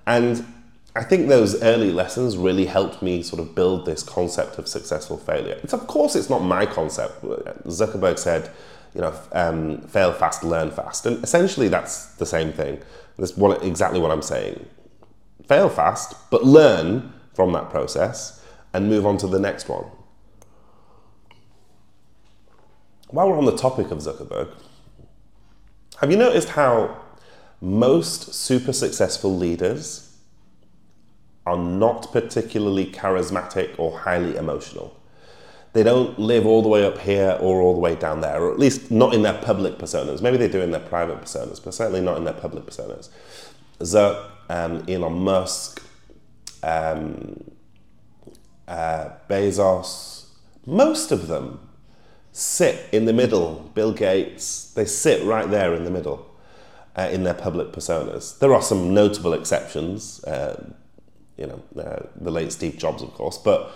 And 0.08 0.48
I 0.96 1.04
think 1.04 1.28
those 1.28 1.62
early 1.62 1.92
lessons 1.92 2.38
really 2.38 2.66
helped 2.66 3.04
me 3.04 3.22
sort 3.22 3.40
of 3.40 3.54
build 3.54 3.86
this 3.86 4.02
concept 4.02 4.58
of 4.58 4.68
successful 4.68 5.20
failure. 5.20 5.60
It's 5.62 5.74
of 5.74 5.86
course 5.86 6.16
it's 6.16 6.28
not 6.28 6.40
my 6.40 6.66
concept. 6.66 7.24
Zuckerberg 7.68 8.18
said, 8.18 8.50
you 8.96 9.02
know, 9.02 9.14
um, 9.34 9.82
fail 9.82 10.12
fast, 10.12 10.44
learn 10.44 10.72
fast, 10.72 11.06
and 11.06 11.24
essentially 11.24 11.68
that's 11.68 12.08
the 12.16 12.26
same 12.26 12.52
thing. 12.52 12.82
That's 13.20 13.38
what, 13.38 13.64
exactly 13.64 14.00
what 14.00 14.10
I'm 14.10 14.24
saying. 14.24 14.66
Fail 15.48 15.70
fast, 15.70 16.16
but 16.32 16.44
learn 16.44 17.14
from 17.40 17.54
that 17.54 17.70
process 17.70 18.44
and 18.74 18.90
move 18.90 19.06
on 19.06 19.18
to 19.18 19.26
the 19.26 19.40
next 19.40 19.70
one. 19.70 19.86
While 23.12 23.30
we're 23.30 23.38
on 23.38 23.46
the 23.46 23.56
topic 23.56 23.92
of 23.92 24.00
Zuckerberg, 24.00 24.54
have 26.02 26.12
you 26.12 26.18
noticed 26.18 26.50
how 26.50 27.00
most 27.62 28.34
super 28.34 28.74
successful 28.74 29.34
leaders 29.34 30.18
are 31.46 31.56
not 31.56 32.12
particularly 32.12 32.88
charismatic 32.88 33.74
or 33.80 34.00
highly 34.00 34.36
emotional? 34.36 35.00
They 35.72 35.84
don't 35.84 36.20
live 36.20 36.46
all 36.46 36.62
the 36.62 36.68
way 36.68 36.86
up 36.86 36.98
here 36.98 37.38
or 37.40 37.62
all 37.62 37.74
the 37.74 37.80
way 37.80 37.96
down 37.96 38.20
there, 38.20 38.42
or 38.42 38.52
at 38.52 38.60
least 38.60 38.92
not 38.92 39.14
in 39.14 39.22
their 39.22 39.42
public 39.42 39.78
personas. 39.78 40.22
Maybe 40.22 40.36
they 40.36 40.50
do 40.50 40.60
in 40.60 40.72
their 40.72 40.82
private 40.82 41.22
personas, 41.22 41.64
but 41.64 41.74
certainly 41.74 42.02
not 42.02 42.18
in 42.18 42.26
their 42.26 42.34
public 42.34 42.66
personas. 42.66 43.08
Zuck, 43.80 44.30
um, 44.50 44.84
Elon 44.90 45.14
Musk, 45.14 45.82
um, 46.64 47.44
uh, 48.68 49.10
Bezos, 49.30 50.28
most 50.66 51.12
of 51.12 51.28
them 51.28 51.60
sit 52.32 52.88
in 52.92 53.06
the 53.06 53.14
middle. 53.14 53.72
Bill 53.74 53.92
Gates, 53.92 54.72
they 54.74 54.86
sit 54.86 55.26
right 55.26 55.50
there 55.50 55.74
in 55.74 55.84
the 55.84 55.92
middle 55.92 56.30
uh, 56.96 57.10
in 57.12 57.24
their 57.24 57.34
public 57.34 57.72
personas. 57.72 58.38
There 58.40 58.54
are 58.54 58.62
some 58.62 58.94
notable 58.94 59.34
exceptions, 59.34 60.24
uh, 60.26 60.72
you 61.38 61.48
know, 61.48 61.62
uh, 61.82 62.08
the 62.16 62.32
late 62.32 62.52
Steve 62.52 62.78
Jobs, 62.78 63.02
of 63.02 63.14
course, 63.14 63.38
but 63.38 63.72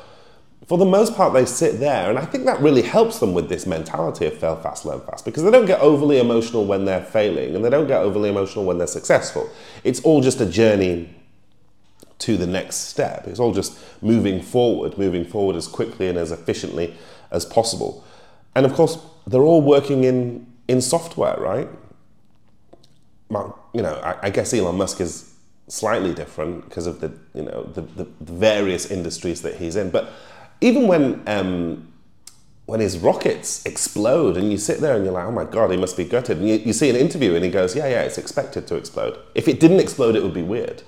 for 0.68 0.78
the 0.78 0.86
most 0.86 1.16
part, 1.16 1.34
they 1.34 1.46
sit 1.46 1.80
there, 1.80 2.10
and 2.10 2.18
I 2.18 2.26
think 2.26 2.46
that 2.46 2.62
really 2.62 2.84
helps 2.84 3.20
them 3.20 3.34
with 3.34 3.50
this 3.50 3.66
mentality 3.66 4.26
of 4.28 4.38
fail 4.38 4.56
fast, 4.56 4.86
learn 4.86 5.02
fast, 5.02 5.26
because 5.26 5.44
they 5.44 5.52
don't 5.52 5.66
get 5.66 5.82
overly 5.82 6.20
emotional 6.20 6.66
when 6.66 6.86
they're 6.86 7.04
failing, 7.04 7.56
and 7.56 7.66
they 7.66 7.70
don't 7.70 7.88
get 7.88 8.02
overly 8.02 8.30
emotional 8.30 8.64
when 8.64 8.78
they're 8.78 8.88
successful. 8.88 9.50
It's 9.84 10.00
all 10.02 10.22
just 10.22 10.40
a 10.40 10.46
journey 10.46 11.14
to 12.24 12.38
the 12.38 12.48
next 12.48 12.76
step. 12.88 13.28
It's 13.28 13.40
all 13.40 13.54
just 13.54 13.78
moving 14.02 14.42
forward, 14.42 14.98
moving 14.98 15.26
forward 15.26 15.58
as 15.58 15.68
quickly 15.68 16.08
and 16.08 16.18
as 16.18 16.32
efficiently 16.32 16.96
as 17.32 17.46
possible. 17.46 18.06
And 18.56 18.66
of 18.66 18.74
course, 18.74 18.98
they're 19.28 19.42
all 19.42 19.62
working 19.62 20.06
in, 20.06 20.48
in 20.70 20.80
software, 20.82 21.38
right? 21.38 21.68
You 23.30 23.82
know, 23.82 23.96
I, 23.96 24.28
I 24.28 24.30
guess 24.30 24.54
Elon 24.54 24.78
Musk 24.78 25.02
is 25.02 25.34
slightly 25.68 26.14
different 26.14 26.70
because 26.70 26.88
of 26.88 27.02
the, 27.02 27.12
you 27.34 27.44
know, 27.44 27.64
the, 27.64 27.82
the, 27.82 28.08
the, 28.22 28.34
various 28.34 28.90
industries 28.90 29.42
that 29.42 29.56
he's 29.56 29.76
in. 29.76 29.90
But 29.90 30.10
even 30.62 30.88
when, 30.88 31.24
um, 31.28 31.92
when 32.68 32.80
his 32.80 33.00
rockets 33.00 33.66
explode 33.66 34.38
and 34.38 34.50
you 34.52 34.58
sit 34.58 34.80
there 34.80 34.96
and 34.96 35.04
you're 35.04 35.14
like, 35.14 35.26
oh 35.26 35.32
my 35.32 35.46
God, 35.46 35.72
he 35.72 35.78
must 35.78 35.98
be 35.98 36.06
gutted. 36.06 36.38
And 36.38 36.48
you, 36.48 36.56
you 36.56 36.74
see 36.74 36.90
an 36.90 36.96
interview 36.96 37.36
and 37.36 37.44
he 37.44 37.50
goes, 37.50 37.76
yeah, 37.76 37.88
yeah, 37.88 38.04
it's 38.04 38.18
expected 38.18 38.68
to 38.68 38.76
explode. 38.76 39.18
If 39.36 39.48
it 39.48 39.60
didn't 39.60 39.80
explode, 39.80 40.16
it 40.16 40.24
would 40.24 40.34
be 40.34 40.44
weird. 40.44 40.84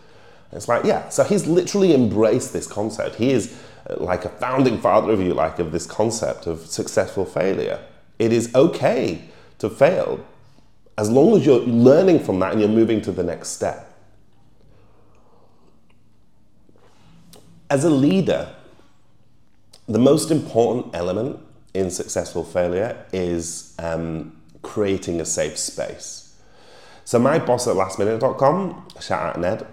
It's 0.52 0.68
like, 0.68 0.86
yeah, 0.86 1.10
so 1.10 1.24
he's 1.24 1.48
literally 1.48 1.94
embraced 1.94 2.54
this 2.54 2.68
concept. 2.68 3.16
He 3.16 3.32
is 3.32 3.58
uh, 3.90 3.98
like 3.98 4.26
a 4.26 4.30
founding 4.30 4.80
father, 4.80 5.12
if 5.12 5.20
you 5.20 5.34
like, 5.34 5.60
of 5.60 5.72
this 5.72 5.86
concept 5.86 6.48
of 6.48 6.66
successful 6.66 7.26
failure. 7.26 7.84
It 8.20 8.32
is 8.32 8.54
okay 8.56 9.22
to 9.60 9.70
fail 9.70 10.26
as 10.98 11.10
long 11.10 11.36
as 11.36 11.46
you're 11.46 11.60
learning 11.60 12.20
from 12.20 12.40
that 12.40 12.54
and 12.54 12.62
you're 12.62 12.70
moving 12.70 13.02
to 13.02 13.12
the 13.12 13.24
next 13.24 13.50
step. 13.50 13.92
As 17.70 17.84
a 17.84 17.90
leader, 17.90 18.56
the 19.88 20.00
most 20.00 20.32
important 20.32 20.96
element 20.96 21.40
in 21.74 21.92
successful 21.92 22.44
failure 22.44 23.06
is 23.12 23.76
um, 23.80 24.42
creating 24.62 25.20
a 25.20 25.26
safe 25.26 25.58
space. 25.58 26.40
So, 27.04 27.20
my 27.20 27.38
boss 27.38 27.68
at 27.68 27.76
lastminute.com, 27.76 28.88
shout 29.00 29.22
out 29.22 29.40
Ned, 29.40 29.68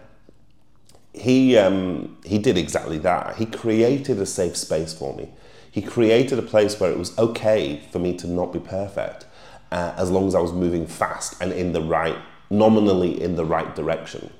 he 1.14 1.56
um, 1.58 2.16
he 2.24 2.38
did 2.38 2.56
exactly 2.56 2.98
that. 2.98 3.36
He 3.36 3.46
created 3.46 4.18
a 4.18 4.26
safe 4.26 4.56
space 4.56 4.94
for 4.94 5.14
me. 5.14 5.28
He 5.70 5.82
created 5.82 6.38
a 6.38 6.42
place 6.42 6.78
where 6.78 6.90
it 6.90 6.98
was 6.98 7.16
okay 7.18 7.82
for 7.90 7.98
me 7.98 8.16
to 8.18 8.26
not 8.26 8.52
be 8.52 8.58
perfect, 8.58 9.26
uh, 9.70 9.94
as 9.96 10.10
long 10.10 10.26
as 10.26 10.34
I 10.34 10.40
was 10.40 10.52
moving 10.52 10.86
fast 10.86 11.40
and 11.40 11.52
in 11.52 11.72
the 11.72 11.80
right, 11.80 12.16
nominally 12.50 13.20
in 13.20 13.36
the 13.36 13.44
right 13.44 13.74
direction. 13.74 14.30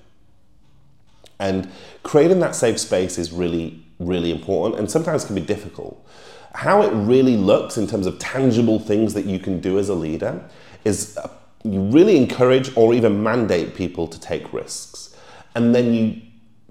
And 1.39 1.71
creating 2.03 2.41
that 2.41 2.55
safe 2.55 2.79
space 2.79 3.19
is 3.19 3.33
really, 3.33 3.85
really 3.99 4.31
important, 4.31 4.79
and 4.79 4.91
sometimes 4.91 5.25
can 5.25 5.35
be 5.35 5.41
difficult. 5.41 6.07
How 6.55 6.83
it 6.83 6.91
really 6.91 7.37
looks 7.37 7.79
in 7.79 7.87
terms 7.87 8.07
of 8.07 8.19
tangible 8.19 8.79
things 8.79 9.15
that 9.15 9.25
you 9.25 9.39
can 9.39 9.61
do 9.61 9.79
as 9.79 9.89
a 9.89 9.95
leader 9.95 10.45
is 10.85 11.17
uh, 11.17 11.31
you 11.65 11.81
really 11.81 12.17
encourage 12.17 12.77
or 12.77 12.93
even 12.93 13.23
mandate 13.23 13.75
people 13.75 14.07
to 14.07 14.21
take 14.21 14.53
risks. 14.53 15.17
And 15.55 15.75
then 15.75 15.95
you 15.95 16.21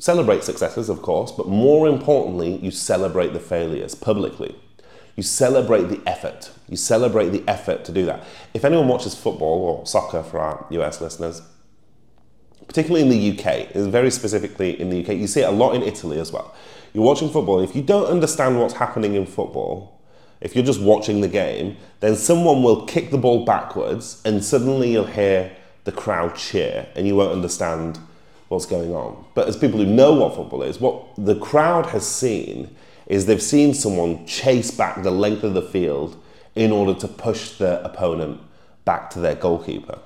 celebrate 0.02 0.44
successes, 0.44 0.90
of 0.90 1.04
course, 1.04 1.32
but 1.32 1.48
more 1.48 1.88
importantly, 1.88 2.58
you 2.58 2.72
celebrate 2.72 3.34
the 3.34 3.40
failures 3.40 3.94
publicly. 3.94 4.56
You 5.16 5.22
celebrate 5.22 5.90
the 5.90 6.02
effort. 6.10 6.50
You 6.68 6.76
celebrate 6.76 7.30
the 7.30 7.44
effort 7.48 7.86
to 7.86 7.92
do 7.92 8.08
that. 8.08 8.24
If 8.56 8.66
anyone 8.66 8.88
watches 8.88 9.14
football 9.14 9.62
or 9.62 9.86
soccer 9.86 10.24
for 10.24 10.40
our 10.40 10.66
US 10.72 11.02
listeners, 11.02 11.44
particularly 12.66 13.04
in 13.04 13.10
the 13.10 13.40
UK, 13.40 13.74
very 13.92 14.10
specifically 14.10 14.82
in 14.82 14.90
the 14.90 15.04
UK, 15.04 15.10
you 15.10 15.28
see 15.28 15.42
it 15.42 15.50
a 15.50 15.52
lot 15.52 15.76
in 15.76 15.84
Italy 15.84 16.20
as 16.20 16.32
well. 16.32 16.56
You're 16.94 17.04
watching 17.04 17.30
football, 17.30 17.60
and 17.60 17.70
if 17.70 17.76
you 17.76 17.84
don't 17.84 18.08
understand 18.08 18.60
what's 18.60 18.74
happening 18.74 19.14
in 19.14 19.28
football, 19.28 20.02
if 20.40 20.56
you're 20.56 20.66
just 20.66 20.82
watching 20.82 21.22
the 21.22 21.28
game, 21.28 21.78
then 22.00 22.16
someone 22.16 22.64
will 22.64 22.88
kick 22.88 23.12
the 23.12 23.20
ball 23.20 23.46
backwards, 23.46 24.20
and 24.26 24.44
suddenly 24.44 24.94
you'll 24.94 25.06
hear 25.06 25.56
the 25.84 25.92
crowd 25.92 26.36
cheer, 26.36 26.88
and 26.96 27.06
you 27.06 27.16
won't 27.16 27.34
understand 27.34 28.00
what's 28.52 28.66
going 28.66 28.94
on. 28.94 29.24
But 29.34 29.48
as 29.48 29.56
people 29.56 29.80
who 29.80 29.86
know 29.86 30.12
what 30.14 30.36
football 30.36 30.62
is, 30.62 30.80
what 30.80 31.06
the 31.18 31.36
crowd 31.36 31.86
has 31.88 32.06
seen 32.06 32.76
is 33.08 33.26
they've 33.26 33.42
seen 33.42 33.74
someone 33.74 34.26
chase 34.26 34.72
back 34.72 35.02
the 35.02 35.12
length 35.12 35.44
of 35.44 35.54
the 35.54 35.62
field 35.62 36.22
in 36.54 36.70
order 36.72 36.94
to 37.00 37.08
push 37.08 37.52
the 37.52 37.82
opponent 37.86 38.42
back 38.84 39.10
to 39.12 39.20
their 39.20 39.36
goalkeeper. 39.36 40.00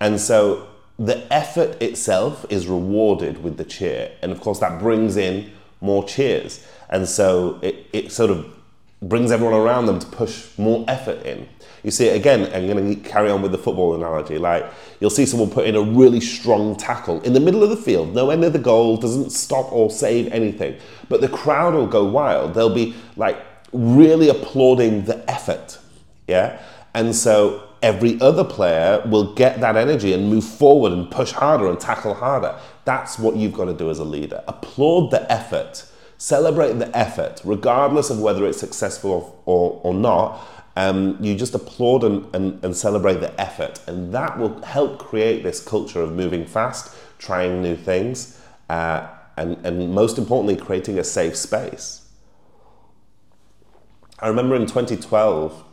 And 0.00 0.20
so 0.20 0.66
the 0.98 1.32
effort 1.32 1.80
itself 1.80 2.44
is 2.50 2.66
rewarded 2.66 3.44
with 3.44 3.56
the 3.56 3.64
cheer. 3.64 4.10
And 4.20 4.32
of 4.32 4.40
course, 4.40 4.58
that 4.58 4.80
brings 4.80 5.16
in 5.16 5.52
more 5.80 6.04
cheers. 6.04 6.66
And 6.90 7.08
so 7.08 7.60
it, 7.62 7.86
it 7.92 8.10
sort 8.10 8.30
of 8.30 8.52
brings 9.00 9.30
everyone 9.30 9.54
around 9.54 9.86
them 9.86 10.00
to 10.00 10.06
push 10.08 10.46
more 10.58 10.84
effort 10.88 11.24
in. 11.24 11.48
You 11.86 11.92
see 11.92 12.08
it 12.08 12.16
again, 12.16 12.52
I'm 12.52 12.66
going 12.66 12.96
to 12.96 13.08
carry 13.08 13.30
on 13.30 13.42
with 13.42 13.52
the 13.52 13.58
football 13.58 13.94
analogy. 13.94 14.38
Like, 14.38 14.66
you'll 14.98 15.08
see 15.08 15.24
someone 15.24 15.50
put 15.50 15.68
in 15.68 15.76
a 15.76 15.80
really 15.80 16.20
strong 16.20 16.74
tackle 16.74 17.20
in 17.20 17.32
the 17.32 17.38
middle 17.38 17.62
of 17.62 17.70
the 17.70 17.76
field, 17.76 18.12
no 18.12 18.30
end 18.30 18.42
of 18.42 18.52
the 18.52 18.58
goal, 18.58 18.96
doesn't 18.96 19.30
stop 19.30 19.72
or 19.72 19.88
save 19.88 20.32
anything. 20.32 20.80
But 21.08 21.20
the 21.20 21.28
crowd 21.28 21.74
will 21.74 21.86
go 21.86 22.04
wild. 22.04 22.54
They'll 22.54 22.74
be 22.74 22.96
like 23.14 23.38
really 23.72 24.28
applauding 24.30 25.04
the 25.04 25.30
effort. 25.30 25.78
Yeah? 26.26 26.60
And 26.92 27.14
so 27.14 27.62
every 27.82 28.20
other 28.20 28.42
player 28.42 29.00
will 29.06 29.32
get 29.34 29.60
that 29.60 29.76
energy 29.76 30.12
and 30.12 30.28
move 30.28 30.44
forward 30.44 30.92
and 30.92 31.08
push 31.08 31.30
harder 31.30 31.68
and 31.68 31.78
tackle 31.78 32.14
harder. 32.14 32.58
That's 32.84 33.16
what 33.16 33.36
you've 33.36 33.52
got 33.52 33.66
to 33.66 33.74
do 33.74 33.90
as 33.90 34.00
a 34.00 34.04
leader. 34.04 34.42
Applaud 34.48 35.12
the 35.12 35.30
effort, 35.30 35.86
celebrate 36.18 36.72
the 36.80 36.90
effort, 36.98 37.40
regardless 37.44 38.10
of 38.10 38.18
whether 38.18 38.44
it's 38.44 38.58
successful 38.58 39.12
or, 39.46 39.54
or, 39.54 39.80
or 39.84 39.94
not 39.94 40.42
um, 40.76 41.16
you 41.20 41.34
just 41.34 41.54
applaud 41.54 42.04
and, 42.04 42.34
and, 42.34 42.62
and 42.64 42.76
celebrate 42.76 43.20
the 43.20 43.38
effort. 43.40 43.80
And 43.86 44.12
that 44.14 44.38
will 44.38 44.62
help 44.62 44.98
create 44.98 45.42
this 45.42 45.62
culture 45.62 46.02
of 46.02 46.12
moving 46.12 46.44
fast, 46.44 46.94
trying 47.18 47.62
new 47.62 47.76
things, 47.76 48.40
uh, 48.68 49.08
and, 49.36 49.56
and 49.66 49.94
most 49.94 50.18
importantly, 50.18 50.56
creating 50.56 50.98
a 50.98 51.04
safe 51.04 51.36
space. 51.36 52.08
I 54.18 54.28
remember 54.28 54.54
in 54.54 54.66
2012, 54.66 55.64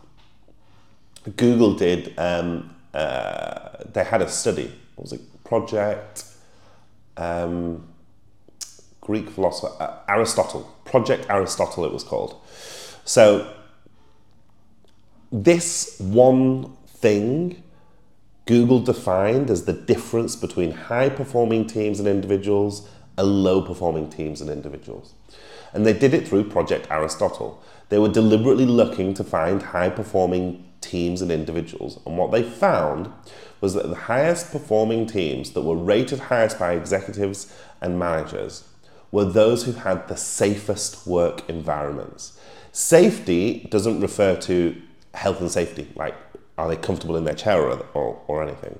Google 1.37 1.75
did, 1.75 2.13
um, 2.17 2.75
uh, 2.93 3.69
they 3.91 4.03
had 4.03 4.21
a 4.21 4.29
study. 4.29 4.71
What 4.95 5.03
was 5.03 5.13
it? 5.13 5.43
Project 5.43 6.25
um, 7.17 7.87
Greek 9.01 9.29
philosopher, 9.29 9.73
uh, 9.81 9.99
Aristotle. 10.07 10.61
Project 10.85 11.25
Aristotle, 11.29 11.85
it 11.85 11.91
was 11.91 12.03
called. 12.03 12.39
So 13.05 13.53
this 15.33 15.97
one 15.99 16.71
thing 16.85 17.63
Google 18.45 18.79
defined 18.79 19.49
as 19.49 19.65
the 19.65 19.73
difference 19.73 20.35
between 20.35 20.71
high 20.71 21.09
performing 21.09 21.65
teams 21.65 21.99
and 21.99 22.07
individuals 22.07 22.87
and 23.17 23.43
low 23.43 23.61
performing 23.61 24.09
teams 24.09 24.41
and 24.41 24.49
individuals. 24.49 25.15
And 25.73 25.87
they 25.87 25.93
did 25.93 26.13
it 26.13 26.27
through 26.27 26.49
Project 26.49 26.87
Aristotle. 26.91 27.61
They 27.89 27.97
were 27.97 28.09
deliberately 28.09 28.67
looking 28.67 29.15
to 29.15 29.23
find 29.23 29.63
high 29.63 29.89
performing 29.89 30.69
teams 30.81 31.21
and 31.21 31.31
individuals. 31.31 31.99
And 32.05 32.15
what 32.15 32.31
they 32.31 32.43
found 32.43 33.11
was 33.59 33.73
that 33.73 33.87
the 33.87 33.95
highest 33.95 34.51
performing 34.51 35.07
teams 35.07 35.51
that 35.51 35.61
were 35.61 35.75
rated 35.75 36.19
highest 36.19 36.59
by 36.59 36.73
executives 36.73 37.51
and 37.81 37.97
managers 37.97 38.67
were 39.11 39.25
those 39.25 39.63
who 39.63 39.71
had 39.71 40.07
the 40.07 40.17
safest 40.17 41.07
work 41.07 41.47
environments. 41.49 42.37
Safety 42.71 43.67
doesn't 43.71 44.01
refer 44.01 44.35
to 44.35 44.79
health 45.13 45.39
and 45.41 45.51
safety, 45.51 45.87
like 45.95 46.15
are 46.57 46.67
they 46.67 46.75
comfortable 46.75 47.15
in 47.15 47.23
their 47.23 47.35
chair 47.35 47.61
or, 47.61 47.85
or, 47.93 48.21
or 48.27 48.43
anything. 48.43 48.79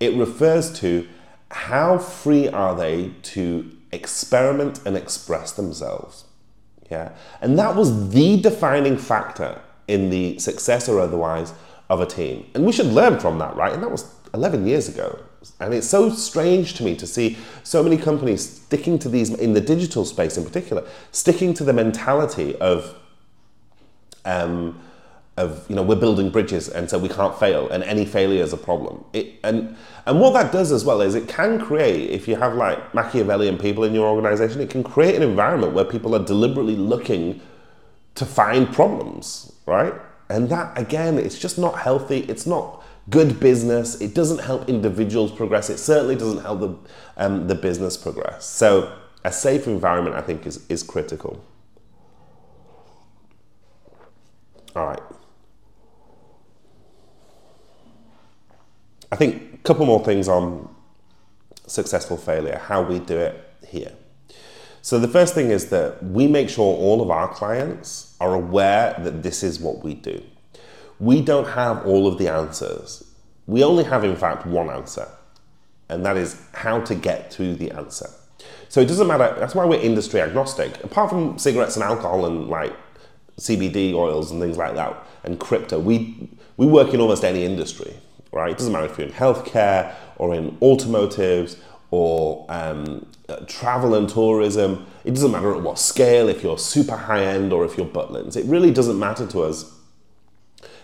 It 0.00 0.14
refers 0.14 0.72
to 0.80 1.08
how 1.50 1.98
free 1.98 2.48
are 2.48 2.74
they 2.74 3.12
to 3.22 3.70
experiment 3.92 4.80
and 4.84 4.96
express 4.96 5.52
themselves. 5.52 6.24
Yeah. 6.90 7.12
And 7.40 7.58
that 7.58 7.76
was 7.76 8.10
the 8.10 8.40
defining 8.40 8.98
factor 8.98 9.60
in 9.88 10.10
the 10.10 10.38
success 10.38 10.88
or 10.88 11.00
otherwise 11.00 11.54
of 11.88 12.00
a 12.00 12.06
team. 12.06 12.46
And 12.54 12.64
we 12.64 12.72
should 12.72 12.86
learn 12.86 13.20
from 13.20 13.38
that, 13.38 13.56
right? 13.56 13.72
And 13.72 13.82
that 13.82 13.90
was 13.90 14.12
11 14.32 14.66
years 14.66 14.88
ago. 14.88 15.20
And 15.60 15.74
it's 15.74 15.86
so 15.86 16.10
strange 16.10 16.74
to 16.74 16.84
me 16.84 16.96
to 16.96 17.06
see 17.06 17.36
so 17.62 17.82
many 17.82 17.96
companies 17.96 18.62
sticking 18.62 18.98
to 19.00 19.08
these, 19.08 19.30
in 19.30 19.52
the 19.52 19.60
digital 19.60 20.04
space 20.04 20.36
in 20.36 20.44
particular, 20.44 20.86
sticking 21.12 21.54
to 21.54 21.64
the 21.64 21.72
mentality 21.72 22.56
of, 22.56 22.96
um, 24.24 24.80
of 25.36 25.68
you 25.68 25.74
know 25.74 25.82
we're 25.82 25.96
building 25.96 26.30
bridges 26.30 26.68
and 26.68 26.88
so 26.88 26.96
we 26.96 27.08
can't 27.08 27.36
fail 27.38 27.68
and 27.70 27.82
any 27.84 28.04
failure 28.04 28.42
is 28.42 28.52
a 28.52 28.56
problem. 28.56 29.04
It, 29.12 29.34
and 29.42 29.76
and 30.06 30.20
what 30.20 30.32
that 30.34 30.52
does 30.52 30.70
as 30.70 30.84
well 30.84 31.00
is 31.00 31.14
it 31.14 31.28
can 31.28 31.60
create 31.60 32.10
if 32.10 32.28
you 32.28 32.36
have 32.36 32.54
like 32.54 32.94
machiavellian 32.94 33.58
people 33.58 33.84
in 33.84 33.94
your 33.94 34.06
organization 34.06 34.60
it 34.60 34.70
can 34.70 34.84
create 34.84 35.16
an 35.16 35.22
environment 35.22 35.72
where 35.72 35.84
people 35.84 36.14
are 36.14 36.24
deliberately 36.24 36.76
looking 36.76 37.40
to 38.14 38.24
find 38.24 38.72
problems 38.72 39.52
right? 39.66 39.94
And 40.28 40.48
that 40.50 40.78
again 40.78 41.18
it's 41.18 41.38
just 41.38 41.58
not 41.58 41.80
healthy. 41.80 42.20
It's 42.20 42.46
not 42.46 42.84
good 43.10 43.40
business. 43.40 44.00
It 44.00 44.14
doesn't 44.14 44.38
help 44.38 44.68
individuals 44.68 45.32
progress. 45.32 45.68
It 45.68 45.78
certainly 45.78 46.14
doesn't 46.14 46.42
help 46.42 46.60
the 46.60 46.76
um, 47.16 47.48
the 47.48 47.56
business 47.56 47.96
progress. 47.96 48.46
So 48.46 48.96
a 49.26 49.32
safe 49.32 49.66
environment 49.66 50.14
i 50.14 50.20
think 50.20 50.46
is 50.46 50.64
is 50.68 50.84
critical. 50.84 51.44
All 54.76 54.86
right 54.86 55.02
I 59.14 59.16
think 59.16 59.54
a 59.54 59.58
couple 59.58 59.86
more 59.86 60.04
things 60.04 60.26
on 60.26 60.68
successful 61.68 62.16
failure, 62.16 62.58
how 62.58 62.82
we 62.82 62.98
do 62.98 63.16
it 63.16 63.48
here. 63.64 63.92
So 64.82 64.98
the 64.98 65.06
first 65.06 65.36
thing 65.36 65.50
is 65.50 65.70
that 65.70 66.02
we 66.02 66.26
make 66.26 66.48
sure 66.48 66.64
all 66.64 67.00
of 67.00 67.12
our 67.12 67.28
clients 67.28 68.16
are 68.20 68.34
aware 68.34 68.96
that 68.98 69.22
this 69.22 69.44
is 69.44 69.60
what 69.60 69.84
we 69.84 69.94
do. 69.94 70.20
We 70.98 71.22
don't 71.22 71.46
have 71.46 71.86
all 71.86 72.08
of 72.08 72.18
the 72.18 72.26
answers. 72.26 73.04
We 73.46 73.62
only 73.62 73.84
have, 73.84 74.02
in 74.02 74.16
fact, 74.16 74.46
one 74.46 74.68
answer, 74.68 75.06
and 75.88 76.04
that 76.04 76.16
is 76.16 76.42
how 76.52 76.80
to 76.80 76.96
get 76.96 77.30
to 77.32 77.54
the 77.54 77.70
answer. 77.70 78.10
So 78.68 78.80
it 78.80 78.86
doesn't 78.86 79.06
matter, 79.06 79.32
that's 79.38 79.54
why 79.54 79.64
we're 79.64 79.80
industry 79.80 80.22
agnostic. 80.22 80.82
Apart 80.82 81.10
from 81.10 81.38
cigarettes 81.38 81.76
and 81.76 81.84
alcohol 81.84 82.26
and 82.26 82.48
like 82.48 82.74
CBD 83.38 83.94
oils 83.94 84.32
and 84.32 84.42
things 84.42 84.56
like 84.56 84.74
that, 84.74 85.06
and 85.22 85.38
crypto, 85.38 85.78
we, 85.78 86.30
we 86.56 86.66
work 86.66 86.92
in 86.92 87.00
almost 87.00 87.22
any 87.22 87.44
industry 87.44 87.94
right? 88.34 88.50
It 88.50 88.58
doesn't 88.58 88.72
matter 88.72 88.86
if 88.86 88.98
you're 88.98 89.06
in 89.06 89.12
healthcare 89.12 89.94
or 90.16 90.34
in 90.34 90.58
automotives 90.60 91.56
or 91.90 92.44
um, 92.48 93.06
uh, 93.28 93.36
travel 93.46 93.94
and 93.94 94.08
tourism. 94.08 94.86
It 95.04 95.12
doesn't 95.12 95.30
matter 95.30 95.54
at 95.54 95.62
what 95.62 95.78
scale, 95.78 96.28
if 96.28 96.42
you're 96.42 96.58
super 96.58 96.96
high 96.96 97.24
end 97.24 97.52
or 97.52 97.64
if 97.64 97.78
you're 97.78 97.86
Butlins. 97.86 98.36
It 98.36 98.44
really 98.46 98.72
doesn't 98.72 98.98
matter 98.98 99.26
to 99.28 99.42
us 99.42 99.72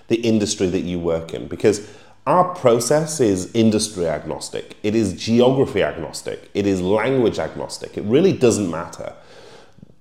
the 0.08 0.16
industry 0.16 0.68
that 0.68 0.80
you 0.80 0.98
work 0.98 1.34
in 1.34 1.48
because 1.48 1.88
our 2.26 2.54
process 2.54 3.18
is 3.18 3.52
industry 3.54 4.06
agnostic, 4.06 4.76
it 4.82 4.94
is 4.94 5.14
geography 5.14 5.82
agnostic, 5.82 6.50
it 6.54 6.66
is 6.66 6.80
language 6.80 7.38
agnostic. 7.38 7.96
It 7.96 8.04
really 8.04 8.32
doesn't 8.32 8.70
matter. 8.70 9.14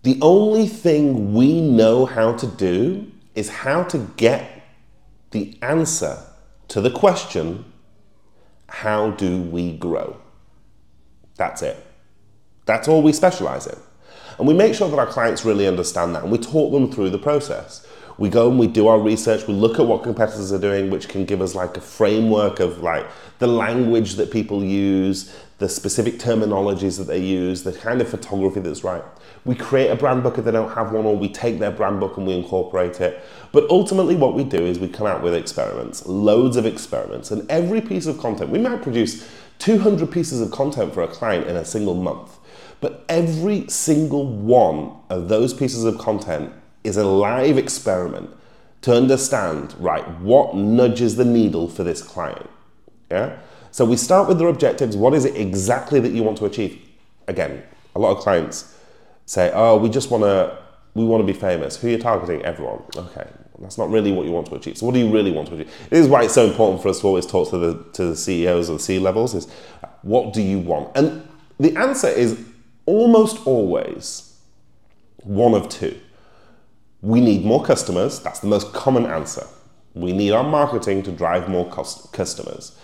The 0.04 0.18
only 0.22 0.68
thing 0.68 1.34
we 1.34 1.62
know 1.62 2.06
how 2.06 2.34
to 2.34 2.48
do 2.48 3.12
is 3.36 3.50
how 3.50 3.84
to 3.84 3.98
get 4.18 4.64
the 5.32 5.58
answer 5.62 6.22
to 6.70 6.82
the 6.82 6.90
question, 6.92 7.66
how 8.68 9.12
do 9.12 9.42
we 9.42 9.76
grow? 9.78 10.18
That's 11.36 11.62
it. 11.62 11.86
That's 12.66 12.88
all 12.88 13.02
we 13.02 13.14
specialize 13.14 13.68
in. 13.68 13.78
And 14.38 14.48
we 14.48 14.54
make 14.54 14.74
sure 14.74 14.90
that 14.90 15.00
our 15.00 15.08
clients 15.08 15.44
really 15.44 15.68
understand 15.68 16.16
that 16.16 16.24
and 16.24 16.32
we 16.32 16.38
talk 16.38 16.72
them 16.72 16.92
through 16.92 17.10
the 17.10 17.18
process. 17.18 17.86
We 18.20 18.28
go 18.28 18.50
and 18.50 18.60
we 18.60 18.68
do 18.68 18.88
our 18.88 19.00
research, 19.00 19.48
we 19.48 19.54
look 19.54 19.80
at 19.80 19.86
what 19.86 20.04
competitors 20.04 20.52
are 20.52 20.60
doing, 20.60 20.90
which 20.90 21.08
can 21.08 21.24
give 21.24 21.42
us 21.42 21.56
like 21.56 21.78
a 21.78 21.82
framework 21.82 22.60
of 22.60 22.84
like 22.84 23.08
the 23.40 23.48
language 23.48 24.16
that 24.16 24.30
people 24.30 24.62
use, 24.62 25.34
the 25.60 25.70
specific 25.70 26.20
terminologies 26.20 26.98
that 26.98 27.06
they 27.06 27.20
use, 27.20 27.64
the 27.64 27.72
kind 27.72 28.02
of 28.02 28.10
photography 28.10 28.60
that's 28.60 28.84
right. 28.84 29.04
We 29.46 29.56
create 29.56 29.90
a 29.90 29.96
brand 29.96 30.22
book 30.22 30.38
if 30.38 30.44
they 30.44 30.52
don't 30.52 30.74
have 30.74 30.92
one, 30.92 31.06
or 31.06 31.16
we 31.16 31.30
take 31.30 31.60
their 31.60 31.72
brand 31.72 32.02
book 32.02 32.18
and 32.18 32.28
we 32.28 32.34
incorporate 32.34 33.00
it. 33.00 33.24
But 33.54 33.70
ultimately, 33.70 34.18
what 34.18 34.34
we 34.34 34.44
do 34.44 34.66
is 34.66 34.80
we 34.80 34.90
come 34.90 35.08
out 35.08 35.24
with 35.24 35.34
experiments, 35.34 36.06
loads 36.06 36.58
of 36.58 36.66
experiments, 36.66 37.32
and 37.32 37.50
every 37.50 37.80
piece 37.80 38.06
of 38.06 38.18
content, 38.18 38.50
we 38.50 38.60
might 38.60 38.82
produce 38.82 39.26
200 39.60 40.12
pieces 40.12 40.42
of 40.42 40.52
content 40.52 40.94
for 40.94 41.04
a 41.04 41.08
client 41.08 41.48
in 41.48 41.56
a 41.56 41.64
single 41.64 41.96
month. 41.96 42.38
But 42.82 43.06
every 43.08 43.68
single 43.70 44.26
one 44.26 44.92
of 45.10 45.30
those 45.30 45.54
pieces 45.54 45.86
of 45.86 45.98
content 45.98 46.54
is 46.84 46.98
a 46.98 47.06
live 47.06 47.58
experiment 47.58 48.30
to 48.82 48.96
understand, 48.96 49.76
right, 49.80 50.08
what 50.20 50.56
nudges 50.56 51.16
the 51.16 51.26
needle 51.26 51.68
for 51.68 51.84
this 51.84 52.02
client. 52.02 52.50
Yeah? 53.12 53.38
So 53.72 53.86
we 53.86 53.98
start 53.98 54.28
with 54.28 54.40
their 54.40 54.48
objectives. 54.48 54.96
What 54.96 55.14
is 55.14 55.26
it 55.26 55.36
exactly 55.36 56.00
that 56.00 56.12
you 56.12 56.24
want 56.24 56.38
to 56.40 56.46
achieve? 56.46 56.80
Again, 57.28 57.64
a 57.96 58.00
lot 58.00 58.16
of 58.16 58.24
clients 58.24 58.76
say, 59.26 59.52
"Oh, 59.54 59.78
we 59.78 59.90
just 59.90 60.10
want 60.10 60.24
to 60.24 60.58
we 60.96 61.06
want 61.06 61.22
to 61.22 61.32
be 61.32 61.38
famous." 61.38 61.78
Who 61.78 61.88
are 61.88 61.92
you 61.92 61.98
targeting? 62.00 62.42
Everyone. 62.44 62.82
Okay, 62.96 63.28
that's 63.60 63.78
not 63.78 63.90
really 63.92 64.12
what 64.12 64.26
you 64.26 64.32
want 64.32 64.48
to 64.48 64.56
achieve. 64.56 64.78
So 64.78 64.88
what 64.88 64.94
do 64.94 65.00
you 65.00 65.12
really 65.12 65.32
want 65.32 65.50
to 65.50 65.56
achieve? 65.56 65.72
This 65.90 66.00
is 66.00 66.08
why 66.08 66.24
it's 66.24 66.34
so 66.34 66.48
important 66.48 66.82
for 66.82 66.90
us 66.90 67.00
to 67.02 67.08
always 67.08 67.28
talk 67.28 67.50
to 67.52 67.58
the 67.58 67.84
to 67.94 68.06
the 68.06 68.16
CEOs 68.16 68.70
or 68.70 68.74
the 68.74 68.80
C 68.80 68.98
levels. 68.98 69.36
Is 69.36 69.48
what 70.02 70.34
do 70.34 70.42
you 70.42 70.60
want? 70.60 70.96
And 70.96 71.28
the 71.60 71.76
answer 71.76 72.08
is 72.08 72.40
almost 72.86 73.46
always 73.46 74.40
one 75.24 75.54
of 75.54 75.70
two. 75.70 76.00
We 77.02 77.22
need 77.22 77.46
more 77.46 77.64
customers. 77.64 78.20
That's 78.20 78.40
the 78.40 78.48
most 78.48 78.74
common 78.74 79.06
answer. 79.06 79.46
We 79.94 80.12
need 80.12 80.32
our 80.32 80.44
marketing 80.44 81.04
to 81.04 81.12
drive 81.12 81.50
more 81.50 81.70
customers. 81.70 82.78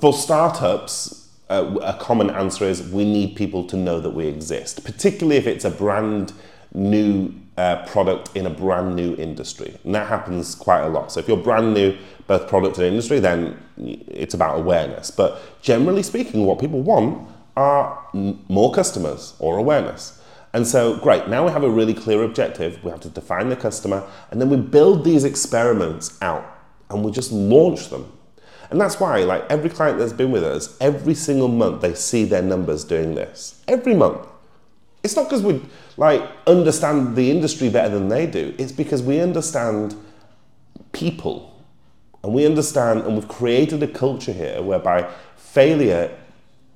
For 0.00 0.12
startups, 0.12 1.28
uh, 1.48 1.76
a 1.82 1.94
common 1.94 2.30
answer 2.30 2.64
is 2.64 2.82
we 2.90 3.04
need 3.04 3.36
people 3.36 3.66
to 3.66 3.76
know 3.76 4.00
that 4.00 4.10
we 4.10 4.26
exist, 4.26 4.84
particularly 4.84 5.36
if 5.36 5.46
it's 5.46 5.64
a 5.64 5.70
brand 5.70 6.32
new 6.72 7.32
uh, 7.56 7.84
product 7.86 8.30
in 8.34 8.46
a 8.46 8.50
brand 8.50 8.96
new 8.96 9.14
industry. 9.16 9.76
And 9.84 9.94
that 9.94 10.08
happens 10.08 10.54
quite 10.54 10.82
a 10.82 10.88
lot. 10.88 11.12
So 11.12 11.20
if 11.20 11.28
you're 11.28 11.36
brand 11.36 11.74
new, 11.74 11.96
both 12.26 12.48
product 12.48 12.78
and 12.78 12.86
industry, 12.86 13.20
then 13.20 13.56
it's 13.76 14.34
about 14.34 14.58
awareness. 14.58 15.10
But 15.10 15.40
generally 15.62 16.02
speaking, 16.02 16.46
what 16.46 16.58
people 16.58 16.82
want 16.82 17.28
are 17.56 18.04
more 18.12 18.72
customers 18.72 19.34
or 19.38 19.58
awareness. 19.58 20.20
And 20.54 20.64
so, 20.64 20.96
great, 20.98 21.26
now 21.26 21.44
we 21.44 21.50
have 21.50 21.64
a 21.64 21.68
really 21.68 21.92
clear 21.92 22.22
objective. 22.22 22.82
We 22.84 22.92
have 22.92 23.00
to 23.00 23.08
define 23.08 23.48
the 23.48 23.56
customer, 23.56 24.08
and 24.30 24.40
then 24.40 24.48
we 24.48 24.56
build 24.56 25.04
these 25.04 25.24
experiments 25.24 26.16
out 26.22 26.48
and 26.88 27.04
we 27.04 27.10
just 27.10 27.32
launch 27.32 27.88
them. 27.88 28.10
And 28.70 28.80
that's 28.80 29.00
why, 29.00 29.24
like 29.24 29.44
every 29.50 29.68
client 29.68 29.98
that's 29.98 30.12
been 30.12 30.30
with 30.30 30.44
us, 30.44 30.76
every 30.80 31.14
single 31.14 31.48
month 31.48 31.82
they 31.82 31.94
see 31.94 32.24
their 32.24 32.40
numbers 32.40 32.84
doing 32.84 33.16
this. 33.16 33.62
Every 33.66 33.94
month. 33.94 34.28
It's 35.02 35.16
not 35.16 35.24
because 35.24 35.42
we 35.42 35.60
like 35.96 36.22
understand 36.46 37.16
the 37.16 37.30
industry 37.32 37.68
better 37.68 37.92
than 37.92 38.08
they 38.08 38.26
do. 38.26 38.54
It's 38.56 38.72
because 38.72 39.02
we 39.02 39.20
understand 39.20 39.96
people. 40.92 41.52
And 42.22 42.32
we 42.32 42.46
understand 42.46 43.02
and 43.02 43.14
we've 43.16 43.28
created 43.28 43.82
a 43.82 43.88
culture 43.88 44.32
here 44.32 44.62
whereby 44.62 45.10
failure 45.36 46.16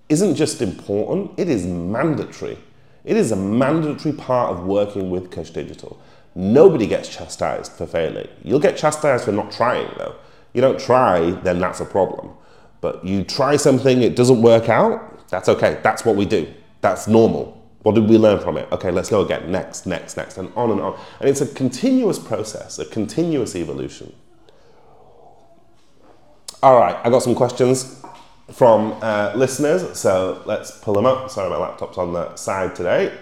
isn't 0.09 0.35
just 0.35 0.61
important, 0.61 1.39
it 1.39 1.49
is 1.49 1.65
mandatory. 1.65 2.59
It 3.05 3.17
is 3.17 3.33
a 3.33 3.37
mandatory 3.37 4.15
part 4.15 4.53
of 4.53 4.65
working 4.65 5.11
with 5.11 5.31
Cush 5.31 5.51
Digital. 5.51 6.01
Nobody 6.35 6.87
gets 6.87 7.09
chastised 7.09 7.73
for 7.73 7.87
failing. 7.87 8.29
You'll 8.45 8.61
get 8.61 8.77
chastised 8.77 9.25
for 9.25 9.33
not 9.33 9.51
trying 9.51 9.91
though 9.97 10.15
you 10.53 10.61
don't 10.61 10.81
try, 10.81 11.31
then 11.31 11.61
that's 11.61 11.81
a 11.81 11.85
problem. 11.85 12.33
But 12.81 13.05
you 13.05 13.25
try 13.25 13.57
something, 13.57 14.03
it 14.03 14.17
doesn't 14.17 14.43
work 14.43 14.69
out, 14.69 15.29
that's 15.29 15.49
okay. 15.49 15.79
That's 15.83 16.05
what 16.05 16.17
we 16.17 16.25
do. 16.25 16.53
That's 16.81 17.07
normal. 17.07 17.55
What 17.83 17.95
did 17.95 18.09
we 18.09 18.19
learn 18.19 18.41
from 18.41 18.57
it? 18.57 18.67
Okay, 18.73 18.91
let's 18.91 19.09
go 19.09 19.25
again. 19.25 19.53
Next, 19.53 19.87
next, 19.87 20.17
next, 20.17 20.39
and 20.39 20.53
on 20.57 20.71
and 20.71 20.81
on. 20.81 20.99
And 21.21 21.29
it's 21.29 21.41
a 21.41 21.47
continuous 21.47 22.19
process, 22.19 22.79
a 22.79 22.87
continuous 22.87 23.55
evolution. 23.55 24.15
All 26.63 26.79
right, 26.79 26.97
I 27.05 27.11
got 27.11 27.23
some 27.23 27.35
questions 27.35 28.03
from 28.53 28.99
uh, 29.03 29.33
listeners, 29.35 29.99
so 29.99 30.43
let's 30.47 30.71
pull 30.71 30.95
them 30.95 31.07
up. 31.07 31.31
Sorry, 31.31 31.51
my 31.51 31.59
laptop's 31.59 31.99
on 31.99 32.13
the 32.13 32.35
side 32.37 32.75
today. 32.75 33.17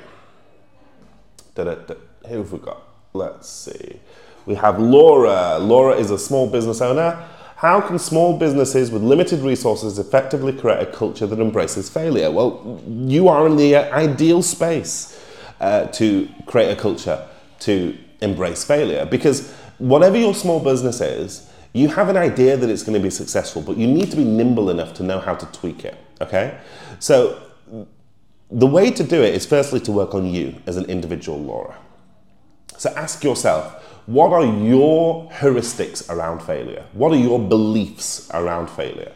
Da-da-da. 1.55 1.95
Who 2.29 2.39
have 2.39 2.53
we 2.53 2.59
got? 2.59 2.83
Let's 3.13 3.49
see. 3.49 4.01
We 4.47 4.55
have 4.55 4.79
Laura. 4.79 5.59
Laura 5.59 5.97
is 5.97 6.11
a 6.11 6.19
small 6.19 6.49
business 6.49 6.81
owner. 6.81 7.27
How 7.57 7.81
can 7.81 7.99
small 7.99 8.39
businesses 8.39 8.91
with 8.91 9.03
limited 9.03 9.41
resources 9.41 9.99
effectively 9.99 10.53
create 10.53 10.83
a 10.83 10.87
culture 10.93 11.27
that 11.27 11.41
embraces 11.41 11.89
failure? 11.89 12.31
Well, 12.31 12.83
you 12.87 13.29
are 13.29 13.47
in 13.47 13.57
the 13.57 13.77
ideal 13.77 14.43
space 14.43 15.19
uh, 15.61 15.87
to 15.87 16.29
create 16.47 16.71
a 16.71 16.77
culture 16.77 17.27
to 17.61 17.97
embrace 18.21 18.63
failure 18.63 19.07
because 19.07 19.53
whatever 19.79 20.19
your 20.19 20.35
small 20.35 20.61
business 20.61 21.01
is, 21.01 21.51
you 21.77 21.89
have 21.89 22.09
an 22.09 22.17
idea 22.17 22.57
that 22.57 22.71
it's 22.71 22.83
going 22.83 22.99
to 22.99 23.03
be 23.03 23.11
successful, 23.11 23.61
but 23.61 23.77
you 23.77 23.87
need 23.87 24.11
to 24.11 24.17
be 24.17 24.25
nimble 24.25 24.71
enough 24.71 24.95
to 24.95 25.03
know 25.03 25.19
how 25.19 25.35
to 25.35 25.47
tweak 25.47 25.85
it. 25.85 25.99
Okay? 26.23 26.59
So, 27.01 27.43
the 28.51 28.67
way 28.67 28.91
to 28.91 29.03
do 29.03 29.23
it 29.23 29.35
is 29.35 29.45
firstly 29.45 29.81
to 29.81 29.93
work 29.93 30.15
on 30.15 30.27
you 30.27 30.55
as 30.67 30.77
an 30.79 30.87
individual 30.87 31.39
Laura. 31.39 31.77
So, 32.79 32.91
ask 32.97 33.23
yourself, 33.23 33.83
what 34.07 34.33
are 34.33 34.47
your 34.47 35.29
heuristics 35.31 36.09
around 36.09 36.41
failure? 36.41 36.87
What 36.93 37.13
are 37.13 37.19
your 37.19 37.39
beliefs 37.39 38.31
around 38.33 38.69
failure? 38.71 39.13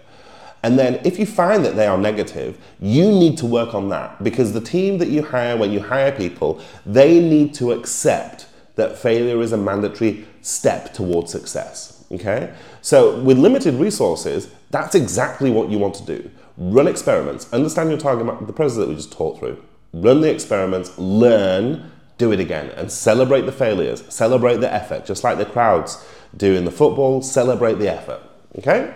And 0.62 0.78
then 0.78 1.00
if 1.04 1.18
you 1.18 1.24
find 1.24 1.64
that 1.64 1.76
they 1.76 1.86
are 1.86 1.96
negative, 1.96 2.58
you 2.78 3.08
need 3.10 3.38
to 3.38 3.46
work 3.46 3.74
on 3.74 3.88
that 3.88 4.22
because 4.22 4.52
the 4.52 4.60
team 4.60 4.98
that 4.98 5.08
you 5.08 5.22
hire, 5.22 5.56
when 5.56 5.72
you 5.72 5.80
hire 5.80 6.12
people, 6.12 6.60
they 6.84 7.20
need 7.20 7.54
to 7.54 7.72
accept 7.72 8.46
that 8.74 8.98
failure 8.98 9.40
is 9.40 9.52
a 9.52 9.56
mandatory 9.56 10.26
step 10.42 10.92
towards 10.92 11.32
success. 11.32 11.99
Okay? 12.12 12.52
So 12.82 13.20
with 13.20 13.38
limited 13.38 13.74
resources, 13.74 14.50
that's 14.70 14.94
exactly 14.94 15.50
what 15.50 15.70
you 15.70 15.78
want 15.78 15.94
to 15.96 16.04
do. 16.04 16.30
Run 16.56 16.88
experiments, 16.88 17.50
understand 17.52 17.90
your 17.90 17.98
target 17.98 18.26
market, 18.26 18.46
the 18.46 18.52
process 18.52 18.78
that 18.78 18.88
we 18.88 18.94
just 18.94 19.12
talked 19.12 19.38
through. 19.38 19.62
Run 19.92 20.20
the 20.20 20.30
experiments, 20.30 20.96
learn, 20.98 21.90
do 22.20 22.32
it 22.32 22.38
again 22.38 22.70
and 22.76 22.92
celebrate 22.92 23.42
the 23.46 23.52
failures, 23.52 24.04
celebrate 24.08 24.58
the 24.58 24.72
effort, 24.72 25.06
just 25.06 25.24
like 25.24 25.38
the 25.38 25.46
crowds 25.46 26.04
do 26.36 26.54
in 26.54 26.64
the 26.64 26.70
football, 26.70 27.22
celebrate 27.22 27.78
the 27.78 27.90
effort. 27.90 28.20
Okay? 28.58 28.94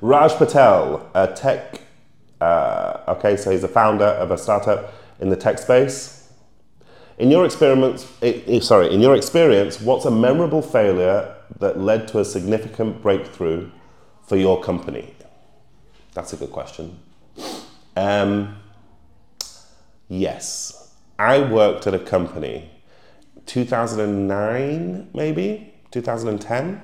Raj 0.00 0.32
Patel, 0.32 1.08
a 1.14 1.28
tech, 1.28 1.80
uh, 2.40 3.04
okay, 3.06 3.36
so 3.36 3.52
he's 3.52 3.62
a 3.62 3.68
founder 3.68 4.04
of 4.04 4.32
a 4.32 4.36
startup 4.36 4.92
in 5.20 5.28
the 5.28 5.36
tech 5.36 5.58
space. 5.58 6.28
In 7.18 7.30
your 7.30 7.44
experience, 7.44 8.04
sorry, 8.66 8.92
in 8.92 9.00
your 9.00 9.14
experience, 9.14 9.80
what's 9.80 10.04
a 10.04 10.10
memorable 10.10 10.60
failure 10.60 11.36
that 11.58 11.78
led 11.78 12.08
to 12.08 12.20
a 12.20 12.24
significant 12.24 13.02
breakthrough 13.02 13.70
for 14.22 14.36
your 14.36 14.60
company? 14.62 15.14
That's 16.14 16.32
a 16.32 16.36
good 16.36 16.50
question. 16.50 16.98
Um, 17.96 18.56
yes. 20.08 20.94
I 21.18 21.38
worked 21.40 21.86
at 21.86 21.94
a 21.94 21.98
company 21.98 22.70
2009 23.46 25.10
maybe 25.14 25.74
2010 25.90 26.82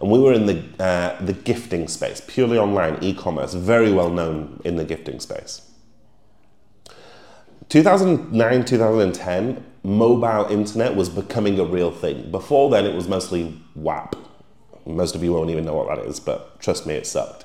and 0.00 0.10
we 0.10 0.18
were 0.18 0.32
in 0.32 0.46
the 0.46 0.62
uh, 0.82 1.24
the 1.24 1.32
gifting 1.32 1.86
space 1.88 2.20
purely 2.26 2.58
online 2.58 2.98
e-commerce 3.02 3.54
very 3.54 3.92
well 3.92 4.10
known 4.10 4.60
in 4.64 4.76
the 4.76 4.84
gifting 4.84 5.20
space 5.20 5.71
2009 7.68 8.64
2010 8.64 9.64
mobile 9.84 10.46
internet 10.50 10.94
was 10.94 11.08
becoming 11.08 11.58
a 11.58 11.64
real 11.64 11.90
thing 11.90 12.30
before 12.30 12.70
then 12.70 12.84
it 12.84 12.94
was 12.94 13.08
mostly 13.08 13.58
WAP 13.74 14.16
most 14.86 15.14
of 15.14 15.22
you 15.22 15.32
won't 15.32 15.50
even 15.50 15.64
know 15.64 15.74
what 15.74 15.88
that 15.88 16.06
is 16.06 16.20
but 16.20 16.60
trust 16.60 16.86
me 16.86 16.94
it 16.94 17.06
sucked 17.06 17.44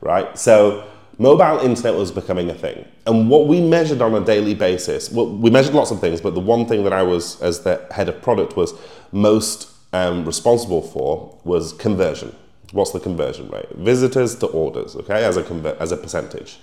right 0.00 0.38
so 0.38 0.86
mobile 1.18 1.58
internet 1.58 1.94
was 1.94 2.10
becoming 2.10 2.48
a 2.48 2.54
thing. 2.54 2.84
And 3.06 3.28
what 3.28 3.46
we 3.46 3.60
measured 3.60 4.00
on 4.00 4.14
a 4.14 4.24
daily 4.24 4.54
basis, 4.54 5.10
well, 5.10 5.26
we 5.26 5.50
measured 5.50 5.74
lots 5.74 5.90
of 5.90 6.00
things, 6.00 6.20
but 6.20 6.34
the 6.34 6.40
one 6.40 6.66
thing 6.66 6.84
that 6.84 6.92
I 6.92 7.02
was, 7.02 7.40
as 7.42 7.60
the 7.60 7.84
head 7.90 8.08
of 8.08 8.22
product, 8.22 8.56
was 8.56 8.74
most 9.12 9.70
um, 9.92 10.24
responsible 10.24 10.82
for 10.82 11.38
was 11.44 11.72
conversion. 11.72 12.34
What's 12.72 12.92
the 12.92 13.00
conversion 13.00 13.48
rate? 13.48 13.70
Visitors 13.72 14.36
to 14.36 14.46
orders, 14.46 14.94
okay, 14.94 15.24
as 15.24 15.36
a, 15.36 15.76
as 15.80 15.90
a 15.90 15.96
percentage. 15.96 16.58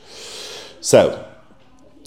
So, 0.80 1.28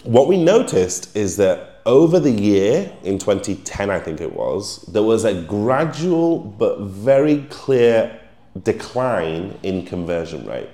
what 0.04 0.28
we 0.28 0.42
noticed 0.42 1.16
is 1.16 1.36
that 1.36 1.80
over 1.86 2.20
the 2.20 2.30
year, 2.30 2.92
in 3.02 3.18
2010, 3.18 3.90
I 3.90 3.98
think 3.98 4.20
it 4.20 4.34
was, 4.34 4.82
there 4.92 5.02
was 5.02 5.24
a 5.24 5.42
gradual 5.42 6.38
but 6.38 6.80
very 6.80 7.46
clear 7.48 8.20
decline 8.62 9.58
in 9.62 9.86
conversion 9.86 10.46
rate. 10.46 10.68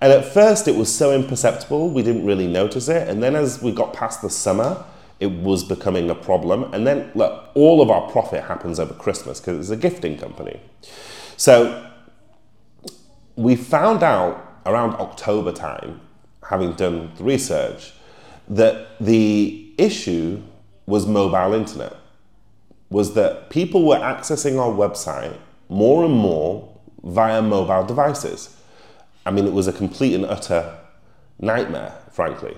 And 0.00 0.12
at 0.12 0.24
first, 0.24 0.66
it 0.66 0.74
was 0.74 0.92
so 0.92 1.14
imperceptible, 1.14 1.90
we 1.90 2.02
didn't 2.02 2.26
really 2.26 2.48
notice 2.48 2.88
it. 2.88 3.08
And 3.08 3.22
then 3.22 3.36
as 3.36 3.62
we 3.62 3.70
got 3.70 3.92
past 3.92 4.20
the 4.20 4.30
summer, 4.30 4.84
it 5.20 5.30
was 5.30 5.62
becoming 5.62 6.10
a 6.10 6.14
problem. 6.16 6.74
And 6.74 6.84
then, 6.84 7.12
look, 7.14 7.50
all 7.54 7.80
of 7.80 7.88
our 7.88 8.10
profit 8.10 8.42
happens 8.42 8.80
over 8.80 8.94
Christmas 8.94 9.38
because 9.38 9.60
it's 9.60 9.70
a 9.70 9.80
gifting 9.80 10.18
company. 10.18 10.60
So 11.36 11.88
we 13.36 13.54
found 13.54 14.02
out 14.02 14.60
around 14.66 14.94
October 14.94 15.52
time, 15.52 16.00
having 16.48 16.72
done 16.72 17.12
the 17.16 17.22
research, 17.22 17.92
that 18.56 18.98
the 19.00 19.72
issue 19.78 20.42
was 20.86 21.06
mobile 21.06 21.54
internet. 21.54 21.96
Was 22.90 23.14
that 23.14 23.48
people 23.48 23.86
were 23.86 23.96
accessing 23.96 24.60
our 24.60 24.70
website 24.70 25.36
more 25.68 26.04
and 26.04 26.12
more 26.12 26.68
via 27.02 27.40
mobile 27.40 27.84
devices. 27.84 28.54
I 29.24 29.30
mean, 29.30 29.46
it 29.46 29.52
was 29.52 29.66
a 29.66 29.72
complete 29.72 30.14
and 30.14 30.26
utter 30.26 30.78
nightmare, 31.40 31.94
frankly, 32.10 32.56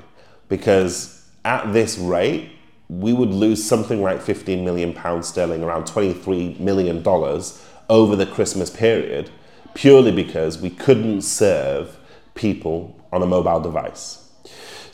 because 0.48 1.28
at 1.44 1.72
this 1.72 1.96
rate, 1.96 2.50
we 2.88 3.12
would 3.12 3.30
lose 3.30 3.64
something 3.64 4.02
like 4.02 4.20
15 4.20 4.64
million 4.64 4.92
pounds 4.92 5.28
sterling, 5.28 5.62
around 5.62 5.86
23 5.86 6.56
million 6.58 7.02
dollars 7.02 7.64
over 7.88 8.16
the 8.16 8.26
Christmas 8.26 8.68
period, 8.68 9.30
purely 9.74 10.10
because 10.10 10.58
we 10.58 10.70
couldn't 10.70 11.22
serve 11.22 11.98
people 12.34 12.98
on 13.12 13.22
a 13.22 13.26
mobile 13.26 13.60
device. 13.60 14.23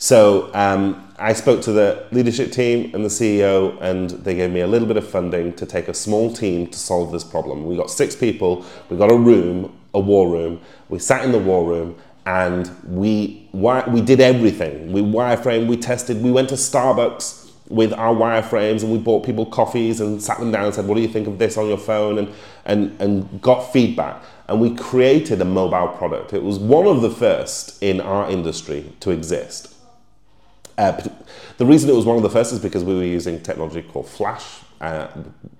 So 0.01 0.49
um, 0.55 1.13
I 1.19 1.33
spoke 1.33 1.61
to 1.61 1.71
the 1.71 2.07
leadership 2.11 2.51
team 2.51 2.89
and 2.95 3.05
the 3.05 3.09
CEO, 3.09 3.79
and 3.81 4.09
they 4.09 4.33
gave 4.33 4.49
me 4.49 4.61
a 4.61 4.67
little 4.67 4.87
bit 4.87 4.97
of 4.97 5.07
funding 5.07 5.53
to 5.53 5.65
take 5.67 5.87
a 5.87 5.93
small 5.93 6.33
team 6.33 6.65
to 6.65 6.79
solve 6.79 7.11
this 7.11 7.23
problem. 7.23 7.67
We 7.67 7.77
got 7.77 7.91
six 7.91 8.15
people, 8.15 8.65
we 8.89 8.97
got 8.97 9.11
a 9.11 9.15
room, 9.15 9.77
a 9.93 9.99
war 9.99 10.27
room. 10.27 10.59
We 10.89 10.97
sat 10.97 11.23
in 11.23 11.31
the 11.31 11.37
war 11.37 11.63
room 11.69 11.95
and 12.25 12.71
we 12.83 13.47
we 13.53 14.01
did 14.01 14.19
everything. 14.21 14.91
We 14.91 15.03
wireframed, 15.03 15.67
we 15.67 15.77
tested, 15.77 16.23
we 16.23 16.31
went 16.31 16.49
to 16.49 16.55
Starbucks 16.55 17.51
with 17.69 17.93
our 17.93 18.15
wireframes 18.15 18.81
and 18.81 18.91
we 18.91 18.97
bought 18.97 19.23
people 19.23 19.45
coffees 19.45 20.01
and 20.01 20.19
sat 20.19 20.39
them 20.39 20.51
down 20.51 20.65
and 20.65 20.73
said, 20.73 20.87
What 20.87 20.95
do 20.95 21.01
you 21.01 21.09
think 21.09 21.27
of 21.27 21.37
this 21.37 21.57
on 21.57 21.67
your 21.67 21.77
phone? 21.77 22.17
and 22.17 22.33
and, 22.65 22.99
and 22.99 23.39
got 23.39 23.71
feedback. 23.71 24.23
And 24.47 24.59
we 24.59 24.73
created 24.73 25.41
a 25.41 25.45
mobile 25.45 25.89
product. 25.89 26.33
It 26.33 26.41
was 26.41 26.57
one 26.57 26.87
of 26.87 27.03
the 27.03 27.11
first 27.11 27.81
in 27.83 28.01
our 28.01 28.27
industry 28.31 28.93
to 29.01 29.11
exist. 29.11 29.70
Uh, 30.77 31.01
the 31.57 31.65
reason 31.65 31.89
it 31.89 31.95
was 31.95 32.05
one 32.05 32.17
of 32.17 32.23
the 32.23 32.29
first 32.29 32.53
is 32.53 32.59
because 32.59 32.83
we 32.83 32.95
were 32.95 33.03
using 33.03 33.41
technology 33.41 33.81
called 33.81 34.07
Flash 34.07 34.61
uh, 34.79 35.07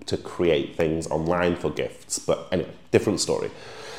to 0.05 0.17
create 0.17 0.75
things 0.75 1.07
online 1.07 1.55
for 1.55 1.69
gifts. 1.69 2.19
But 2.19 2.47
anyway, 2.51 2.71
different 2.91 3.19
story. 3.19 3.51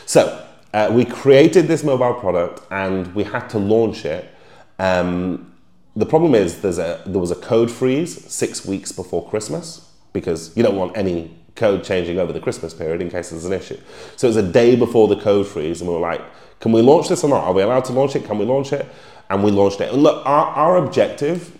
So 0.07 0.47
uh, 0.75 0.91
we 0.93 1.05
created 1.05 1.69
this 1.69 1.85
mobile 1.85 2.15
product 2.15 2.63
and 2.71 3.15
we 3.15 3.25
had 3.25 3.49
to 3.49 3.59
launch 3.59 4.05
it. 4.05 4.33
Um, 4.79 5.55
the 5.95 6.07
problem 6.07 6.35
is 6.35 6.65
a, 6.65 7.03
there 7.07 7.21
was 7.21 7.31
a 7.31 7.37
code 7.37 7.71
freeze 7.71 8.31
six 8.33 8.65
weeks 8.65 8.91
before 8.93 9.29
Christmas 9.29 9.89
because 10.13 10.57
you 10.57 10.63
don't 10.63 10.77
want 10.77 10.97
any 10.97 11.37
code 11.55 11.85
changing 11.85 12.19
over 12.19 12.33
the 12.33 12.41
Christmas 12.41 12.73
period 12.73 13.03
in 13.03 13.11
case 13.11 13.31
there's 13.31 13.45
an 13.45 13.53
issue. 13.53 13.79
So 14.17 14.27
it 14.27 14.31
was 14.31 14.37
a 14.37 14.53
day 14.53 14.75
before 14.75 15.07
the 15.09 15.17
code 15.17 15.47
freeze 15.47 15.81
and 15.81 15.89
we 15.89 15.95
were 15.95 16.01
like, 16.01 16.23
can 16.61 16.73
we 16.73 16.81
launch 16.81 17.09
this 17.09 17.25
or 17.25 17.29
not? 17.29 17.45
Are 17.45 17.53
we 17.53 17.63
allowed 17.63 17.85
to 17.87 17.93
launch 17.93 18.17
it? 18.17 18.25
Can 18.25 18.39
we 18.39 18.45
launch 18.45 18.73
it? 18.73 18.87
And 19.33 19.43
we 19.43 19.51
launched 19.51 19.81
it. 19.81 19.91
And 19.93 20.03
look, 20.03 20.25
our, 20.27 20.47
our 20.49 20.77
objective 20.77 21.59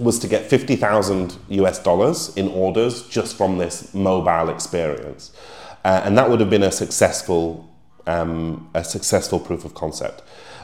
was 0.00 0.18
to 0.18 0.26
get 0.26 0.50
50,000 0.50 1.36
US 1.48 1.80
dollars 1.82 2.36
in 2.36 2.48
orders 2.48 3.06
just 3.08 3.36
from 3.36 3.58
this 3.58 3.94
mobile 3.94 4.48
experience. 4.48 5.32
Uh, 5.84 6.02
and 6.04 6.18
that 6.18 6.28
would 6.28 6.40
have 6.40 6.50
been 6.50 6.64
a 6.64 6.72
successful, 6.72 7.72
um, 8.08 8.68
a 8.74 8.82
successful 8.82 9.38
proof 9.38 9.64
of 9.64 9.74
concept. 9.74 10.22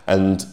And 0.08 0.44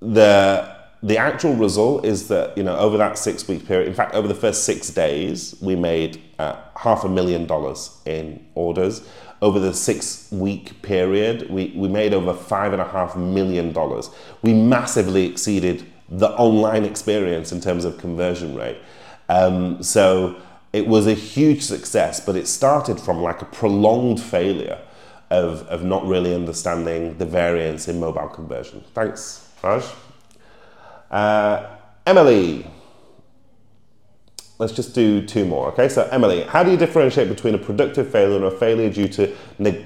the, 0.00 0.76
the 1.02 1.16
actual 1.16 1.54
result 1.54 2.04
is 2.04 2.28
that, 2.28 2.56
you 2.58 2.62
know, 2.62 2.76
over 2.76 2.98
that 2.98 3.16
six 3.16 3.48
week 3.48 3.66
period, 3.66 3.88
in 3.88 3.94
fact, 3.94 4.14
over 4.14 4.28
the 4.28 4.34
first 4.34 4.64
six 4.64 4.90
days, 4.90 5.56
we 5.62 5.74
made 5.74 6.20
uh, 6.38 6.56
half 6.76 7.04
a 7.04 7.08
million 7.08 7.46
dollars 7.46 7.98
in 8.04 8.44
orders 8.54 9.08
over 9.40 9.58
the 9.58 9.72
six 9.72 10.28
week 10.32 10.82
period, 10.82 11.48
we, 11.50 11.72
we 11.76 11.88
made 11.88 12.12
over 12.12 12.34
five 12.34 12.72
and 12.72 12.82
a 12.82 12.88
half 12.88 13.16
million 13.16 13.72
dollars. 13.72 14.10
We 14.42 14.52
massively 14.52 15.26
exceeded 15.26 15.84
the 16.08 16.30
online 16.30 16.84
experience 16.84 17.52
in 17.52 17.60
terms 17.60 17.84
of 17.84 17.98
conversion 17.98 18.54
rate. 18.56 18.78
Um, 19.28 19.82
so 19.82 20.36
it 20.72 20.86
was 20.86 21.06
a 21.06 21.14
huge 21.14 21.62
success, 21.62 22.20
but 22.20 22.36
it 22.36 22.46
started 22.46 22.98
from 22.98 23.22
like 23.22 23.42
a 23.42 23.46
prolonged 23.46 24.20
failure 24.20 24.80
of, 25.30 25.62
of 25.68 25.84
not 25.84 26.06
really 26.06 26.34
understanding 26.34 27.18
the 27.18 27.26
variance 27.26 27.88
in 27.88 28.00
mobile 28.00 28.28
conversion. 28.28 28.82
Thanks, 28.94 29.48
Raj. 29.62 29.84
Uh, 31.10 31.76
Emily. 32.06 32.66
Let's 34.58 34.72
just 34.72 34.92
do 34.92 35.24
two 35.24 35.44
more, 35.44 35.68
okay? 35.68 35.88
So, 35.88 36.08
Emily, 36.10 36.42
how 36.42 36.64
do 36.64 36.70
you 36.72 36.76
differentiate 36.76 37.28
between 37.28 37.54
a 37.54 37.58
productive 37.58 38.10
failure 38.10 38.36
and 38.36 38.44
a 38.44 38.50
failure 38.50 38.90
due 38.90 39.06
to 39.08 39.32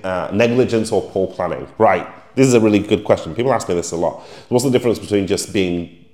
uh, 0.03 0.31
negligence 0.33 0.91
or 0.91 1.03
poor 1.11 1.29
planning? 1.29 1.69
Right, 1.77 2.07
this 2.35 2.47
is 2.47 2.55
a 2.55 2.61
really 2.61 2.79
good 2.79 3.05
question. 3.05 3.35
People 3.35 3.53
ask 3.53 3.69
me 3.69 3.75
this 3.75 3.93
a 3.93 3.97
lot. 3.97 4.23
What's 4.49 4.65
the 4.65 4.71
difference 4.71 4.99
between 4.99 5.27
just 5.27 5.53
being 5.53 6.07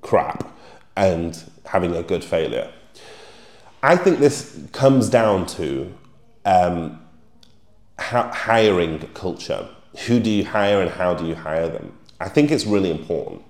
crap 0.00 0.50
and 0.96 1.38
having 1.66 1.94
a 1.94 2.02
good 2.02 2.24
failure? 2.24 2.72
I 3.82 3.96
think 3.96 4.18
this 4.18 4.58
comes 4.72 5.10
down 5.10 5.46
to 5.46 5.92
um, 6.46 7.00
hiring 7.98 9.00
culture. 9.12 9.68
Who 10.06 10.20
do 10.20 10.30
you 10.30 10.44
hire 10.44 10.80
and 10.80 10.90
how 10.90 11.12
do 11.12 11.26
you 11.26 11.34
hire 11.34 11.68
them? 11.68 11.92
I 12.18 12.30
think 12.30 12.50
it's 12.50 12.64
really 12.64 12.90
important. 12.90 13.42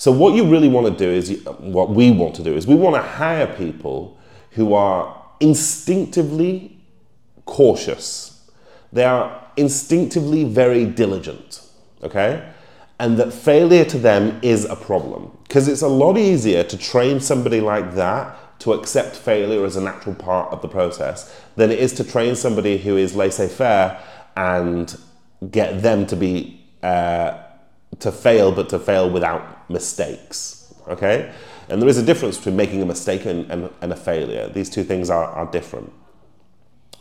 So 0.00 0.10
what 0.10 0.34
you 0.34 0.46
really 0.46 0.70
want 0.70 0.86
to 0.86 1.04
do 1.04 1.10
is, 1.10 1.44
what 1.58 1.90
we 1.90 2.10
want 2.10 2.34
to 2.36 2.42
do 2.42 2.56
is 2.56 2.66
we 2.66 2.74
want 2.74 2.96
to 2.96 3.02
hire 3.02 3.46
people 3.46 4.18
who 4.52 4.72
are 4.72 5.14
instinctively 5.40 6.78
cautious. 7.44 8.50
They 8.94 9.04
are 9.04 9.46
instinctively 9.58 10.44
very 10.44 10.86
diligent, 10.86 11.60
okay? 12.02 12.50
And 12.98 13.18
that 13.18 13.30
failure 13.30 13.84
to 13.84 13.98
them 13.98 14.38
is 14.40 14.64
a 14.64 14.74
problem. 14.74 15.36
Because 15.46 15.68
it's 15.68 15.82
a 15.82 15.88
lot 15.88 16.16
easier 16.16 16.64
to 16.64 16.78
train 16.78 17.20
somebody 17.20 17.60
like 17.60 17.94
that 17.94 18.58
to 18.60 18.72
accept 18.72 19.16
failure 19.16 19.66
as 19.66 19.76
a 19.76 19.82
natural 19.82 20.14
part 20.14 20.50
of 20.50 20.62
the 20.62 20.68
process 20.68 21.38
than 21.56 21.70
it 21.70 21.78
is 21.78 21.92
to 21.92 22.04
train 22.04 22.34
somebody 22.36 22.78
who 22.78 22.96
is 22.96 23.14
laissez 23.14 23.48
faire 23.48 24.02
and 24.34 24.98
get 25.50 25.82
them 25.82 26.06
to 26.06 26.16
be 26.16 26.66
uh, 26.82 27.36
to 27.98 28.10
fail, 28.10 28.50
but 28.50 28.70
to 28.70 28.78
fail 28.78 29.10
without 29.10 29.59
mistakes. 29.70 30.74
Okay? 30.88 31.32
And 31.68 31.80
there 31.80 31.88
is 31.88 31.98
a 31.98 32.02
difference 32.04 32.36
between 32.36 32.56
making 32.56 32.82
a 32.82 32.86
mistake 32.86 33.24
and, 33.24 33.50
and, 33.50 33.70
and 33.80 33.92
a 33.92 33.96
failure. 33.96 34.48
These 34.48 34.70
two 34.70 34.84
things 34.84 35.08
are, 35.08 35.24
are 35.24 35.46
different. 35.46 35.92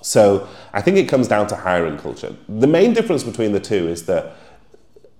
So 0.02 0.48
I 0.72 0.82
think 0.82 0.98
it 0.98 1.10
comes 1.10 1.28
down 1.28 1.48
to 1.48 1.56
hiring 1.56 1.98
culture. 1.98 2.36
The 2.48 2.68
main 2.68 2.94
difference 2.94 3.24
between 3.24 3.52
the 3.52 3.60
two 3.60 3.88
is 3.88 4.06
that 4.06 4.36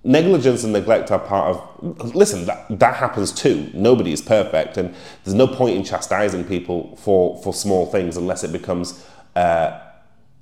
negligence 0.02 0.64
and 0.64 0.72
neglect 0.72 1.10
are 1.10 1.18
part 1.18 1.54
of 1.54 2.14
listen 2.14 2.46
that, 2.46 2.66
that 2.78 2.96
happens 2.96 3.32
too 3.32 3.70
nobody 3.74 4.12
is 4.12 4.22
perfect 4.22 4.78
and 4.78 4.94
there's 5.24 5.34
no 5.34 5.46
point 5.46 5.76
in 5.76 5.84
chastising 5.84 6.42
people 6.42 6.96
for 6.96 7.36
for 7.42 7.52
small 7.52 7.84
things 7.84 8.16
unless 8.16 8.42
it 8.42 8.50
becomes 8.50 9.04
uh, 9.36 9.78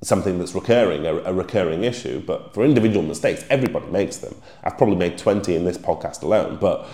something 0.03 0.39
that's 0.39 0.55
recurring, 0.55 1.07
a, 1.07 1.15
a, 1.17 1.33
recurring 1.33 1.85
issue. 1.85 2.21
But 2.21 2.55
for 2.55 2.65
individual 2.65 3.05
mistakes, 3.05 3.45
everybody 3.51 3.87
makes 3.87 4.19
them. 4.19 4.35
I've 4.63 4.77
probably 4.77 4.97
made 4.97 5.19
20 5.19 5.55
in 5.55 5.65
this 5.65 5.79
podcast 5.79 6.23
alone, 6.23 6.59
but 6.61 6.87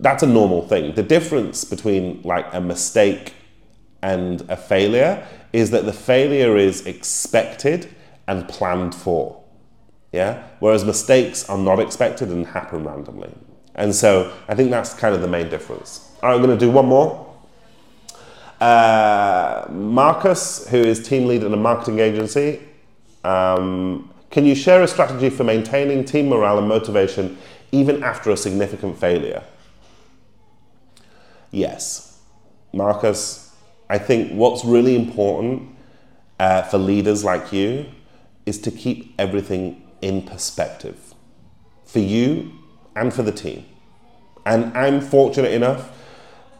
that's 0.00 0.22
a 0.22 0.26
normal 0.26 0.66
thing. 0.66 0.94
The 0.94 1.02
difference 1.02 1.64
between 1.64 2.20
like 2.22 2.46
a 2.52 2.60
mistake 2.60 3.34
and 4.02 4.42
a 4.50 4.56
failure 4.56 5.26
is 5.52 5.70
that 5.70 5.84
the 5.84 5.92
failure 5.92 6.56
is 6.56 6.86
expected 6.86 7.94
and 8.26 8.48
planned 8.48 8.94
for. 8.94 9.42
Yeah? 10.12 10.42
Whereas 10.60 10.84
mistakes 10.84 11.48
are 11.48 11.58
not 11.58 11.78
expected 11.80 12.28
and 12.28 12.46
happen 12.46 12.84
randomly. 12.84 13.32
And 13.74 13.94
so 13.94 14.32
I 14.48 14.54
think 14.54 14.70
that's 14.70 14.94
kind 14.94 15.14
of 15.14 15.20
the 15.20 15.28
main 15.28 15.48
difference. 15.48 16.10
All 16.22 16.30
right, 16.30 16.34
I'm 16.34 16.42
going 16.42 16.56
to 16.56 16.64
do 16.64 16.70
one 16.70 16.86
more. 16.86 17.27
Uh, 18.60 19.66
Marcus, 19.70 20.66
who 20.68 20.78
is 20.78 21.06
team 21.06 21.26
lead 21.26 21.44
in 21.44 21.52
a 21.52 21.56
marketing 21.56 22.00
agency, 22.00 22.60
um, 23.24 24.12
can 24.30 24.44
you 24.44 24.54
share 24.54 24.82
a 24.82 24.88
strategy 24.88 25.30
for 25.30 25.44
maintaining 25.44 26.04
team 26.04 26.28
morale 26.28 26.58
and 26.58 26.68
motivation 26.68 27.38
even 27.72 28.02
after 28.02 28.30
a 28.30 28.36
significant 28.36 28.98
failure? 28.98 29.42
Yes. 31.50 32.20
Marcus, 32.72 33.54
I 33.88 33.98
think 33.98 34.32
what's 34.32 34.64
really 34.64 34.94
important 34.94 35.70
uh, 36.38 36.62
for 36.62 36.78
leaders 36.78 37.24
like 37.24 37.52
you 37.52 37.86
is 38.44 38.60
to 38.62 38.70
keep 38.70 39.14
everything 39.18 39.82
in 40.02 40.22
perspective 40.22 41.14
for 41.84 42.00
you 42.00 42.52
and 42.94 43.12
for 43.12 43.22
the 43.22 43.32
team. 43.32 43.64
And 44.44 44.76
I'm 44.76 45.00
fortunate 45.00 45.52
enough 45.52 45.90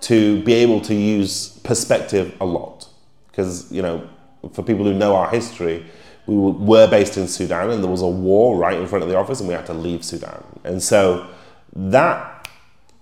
to 0.00 0.42
be 0.42 0.52
able 0.54 0.80
to 0.82 0.94
use 0.94 1.50
perspective 1.61 2.37
a 2.40 2.46
lot. 2.46 2.88
Because, 3.30 3.70
you 3.70 3.82
know, 3.82 4.08
for 4.52 4.62
people 4.62 4.84
who 4.84 4.94
know 4.94 5.16
our 5.16 5.30
history, 5.30 5.84
we 6.26 6.37
were 6.37 6.87
based 6.87 7.16
in 7.16 7.26
Sudan 7.26 7.70
and 7.70 7.82
there 7.82 7.90
was 7.90 8.02
a 8.02 8.08
war 8.08 8.56
right 8.56 8.78
in 8.78 8.87
front 8.87 9.02
of 9.02 9.08
the 9.08 9.16
office 9.16 9.40
and 9.40 9.48
we 9.48 9.54
had 9.54 9.66
to 9.66 9.74
leave 9.74 10.04
Sudan. 10.04 10.44
And 10.64 10.82
so 10.82 11.26
that 11.74 12.48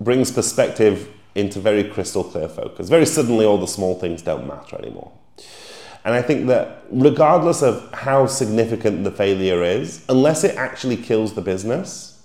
brings 0.01 0.31
perspective 0.31 1.09
into 1.35 1.61
very 1.61 1.85
crystal 1.85 2.25
clear 2.25 2.49
focus. 2.49 2.89
Very 2.89 3.07
suddenly, 3.07 3.45
all 3.45 3.59
the 3.59 3.67
small 3.67 3.99
things 3.99 4.23
don't 4.23 4.47
matter 4.47 4.77
anymore. 4.77 5.13
And 6.05 6.15
I 6.15 6.23
think 6.23 6.47
that 6.47 6.85
regardless 6.91 7.63
of 7.63 7.93
how 7.93 8.27
significant 8.27 9.03
the 9.03 9.11
failure 9.11 9.63
is, 9.65 10.05
unless 10.09 10.45
it 10.45 10.55
actually 10.57 10.97
kills 10.97 11.35
the 11.35 11.43
business, 11.43 12.23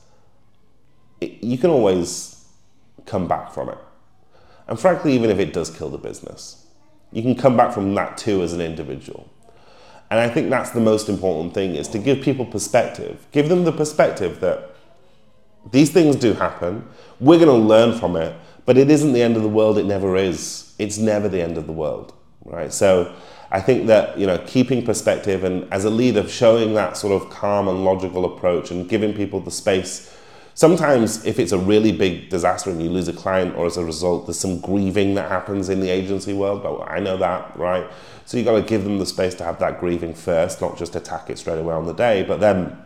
it, 1.19 1.43
you 1.43 1.57
can 1.57 1.71
always 1.71 2.45
come 3.05 3.27
back 3.27 3.51
from 3.51 3.69
it. 3.69 3.77
And 4.71 4.79
frankly, 4.79 5.11
even 5.11 5.29
if 5.29 5.37
it 5.37 5.51
does 5.51 5.69
kill 5.69 5.89
the 5.89 5.97
business, 5.97 6.65
you 7.11 7.21
can 7.21 7.35
come 7.35 7.57
back 7.57 7.73
from 7.73 7.93
that 7.95 8.17
too 8.17 8.41
as 8.41 8.53
an 8.53 8.61
individual. 8.61 9.29
And 10.09 10.17
I 10.17 10.29
think 10.29 10.49
that's 10.49 10.69
the 10.69 10.79
most 10.79 11.09
important 11.09 11.53
thing 11.53 11.75
is 11.75 11.89
to 11.89 11.99
give 11.99 12.21
people 12.21 12.45
perspective. 12.45 13.27
Give 13.33 13.49
them 13.49 13.65
the 13.65 13.73
perspective 13.73 14.39
that 14.39 14.69
these 15.71 15.91
things 15.91 16.15
do 16.15 16.31
happen. 16.31 16.87
We're 17.19 17.37
going 17.37 17.49
to 17.49 17.67
learn 17.67 17.99
from 17.99 18.15
it, 18.15 18.33
but 18.65 18.77
it 18.77 18.89
isn't 18.89 19.11
the 19.11 19.21
end 19.21 19.35
of 19.35 19.43
the 19.43 19.49
world. 19.49 19.77
It 19.77 19.87
never 19.87 20.15
is. 20.15 20.73
It's 20.79 20.97
never 20.97 21.27
the 21.27 21.41
end 21.41 21.57
of 21.57 21.67
the 21.67 21.73
world, 21.73 22.13
right? 22.45 22.71
So 22.71 23.13
I 23.51 23.59
think 23.59 23.87
that 23.87 24.17
you 24.17 24.25
know 24.25 24.37
keeping 24.47 24.85
perspective 24.85 25.43
and 25.43 25.67
as 25.73 25.83
a 25.83 25.89
leader 25.89 26.25
showing 26.29 26.75
that 26.75 26.95
sort 26.95 27.21
of 27.21 27.29
calm 27.29 27.67
and 27.67 27.83
logical 27.83 28.23
approach 28.23 28.71
and 28.71 28.87
giving 28.87 29.13
people 29.13 29.41
the 29.41 29.51
space. 29.51 30.15
Sometimes 30.53 31.25
if 31.25 31.39
it's 31.39 31.51
a 31.51 31.57
really 31.57 31.91
big 31.91 32.29
disaster 32.29 32.69
and 32.69 32.81
you 32.81 32.89
lose 32.89 33.07
a 33.07 33.13
client 33.13 33.55
or 33.55 33.65
as 33.65 33.77
a 33.77 33.85
result 33.85 34.27
there's 34.27 34.39
some 34.39 34.59
grieving 34.59 35.15
that 35.15 35.29
happens 35.29 35.69
in 35.69 35.79
the 35.79 35.89
agency 35.89 36.33
world, 36.33 36.61
but 36.61 36.81
I 36.81 36.99
know 36.99 37.17
that, 37.17 37.57
right? 37.57 37.89
So 38.25 38.37
you 38.37 38.43
got 38.43 38.55
to 38.55 38.61
give 38.61 38.83
them 38.83 38.97
the 38.97 39.05
space 39.05 39.33
to 39.35 39.43
have 39.43 39.59
that 39.59 39.79
grieving 39.79 40.13
first, 40.13 40.61
not 40.61 40.77
just 40.77 40.95
attack 40.95 41.29
it 41.29 41.37
straight 41.37 41.59
away 41.59 41.73
on 41.73 41.85
the 41.85 41.93
day. 41.93 42.23
But 42.23 42.39
then 42.39 42.77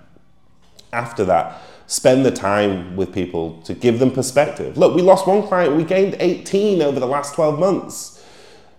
after 0.94 1.26
that, 1.26 1.62
spend 1.88 2.26
the 2.26 2.32
time 2.32 2.96
with 2.96 3.14
people 3.14 3.62
to 3.64 3.74
give 3.74 4.00
them 4.00 4.12
perspective. 4.12 4.78
Look, 4.78 4.96
we 4.96 5.02
lost 5.02 5.28
one 5.28 5.44
client, 5.44 5.76
we 5.76 5.84
gained 5.84 6.16
18 6.20 6.82
over 6.82 7.00
the 7.00 7.06
last 7.06 7.36
12 7.36 7.60
months. 7.60 8.24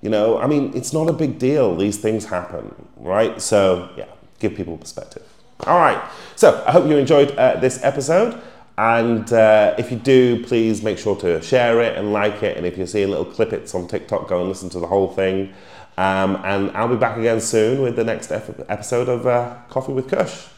You 0.03 0.11
know, 0.11 0.39
I 0.39 0.47
mean, 0.47 0.73
it's 0.75 0.93
not 0.93 1.09
a 1.09 1.13
big 1.13 1.39
deal. 1.39 1.77
These 1.77 1.99
things 1.99 2.27
happen, 2.27 2.75
right? 2.97 3.41
So, 3.41 3.91
yeah, 3.97 4.07
give 4.39 4.55
people 4.55 4.77
perspective. 4.77 5.23
All 5.67 5.79
right. 5.79 6.03
So, 6.37 6.63
I 6.67 6.73
hope 6.73 6.87
you 6.87 6.97
enjoyed 6.97 7.31
uh, 7.33 7.59
this 7.61 7.83
episode. 7.83 8.41
And 8.79 9.33
uh, 9.33 9.75
if 9.79 9.91
you 9.91 9.97
do, 9.97 10.45
please 10.45 10.83
make 10.83 10.99
sure 10.99 11.17
to 11.17 11.41
share 11.41 11.81
it 11.81 11.97
and 11.97 12.13
like 12.13 12.43
it. 12.43 12.57
And 12.57 12.67
if 12.67 12.77
you 12.77 12.87
see 12.87 13.07
little 13.07 13.25
clippets 13.25 13.75
on 13.75 13.89
TikTok, 13.89 14.29
go 14.29 14.41
and 14.41 14.49
listen 14.49 14.69
to 14.71 14.81
the 14.81 14.87
whole 14.87 15.13
thing. 15.13 15.55
Um, 15.97 16.37
and 16.45 16.71
I'll 16.77 16.89
be 16.89 16.97
back 16.97 17.17
again 17.17 17.41
soon 17.41 17.81
with 17.81 17.97
the 17.97 18.05
next 18.05 18.31
episode 18.31 19.09
of 19.09 19.27
uh, 19.27 19.57
Coffee 19.71 19.93
with 19.93 20.09
Cush. 20.11 20.49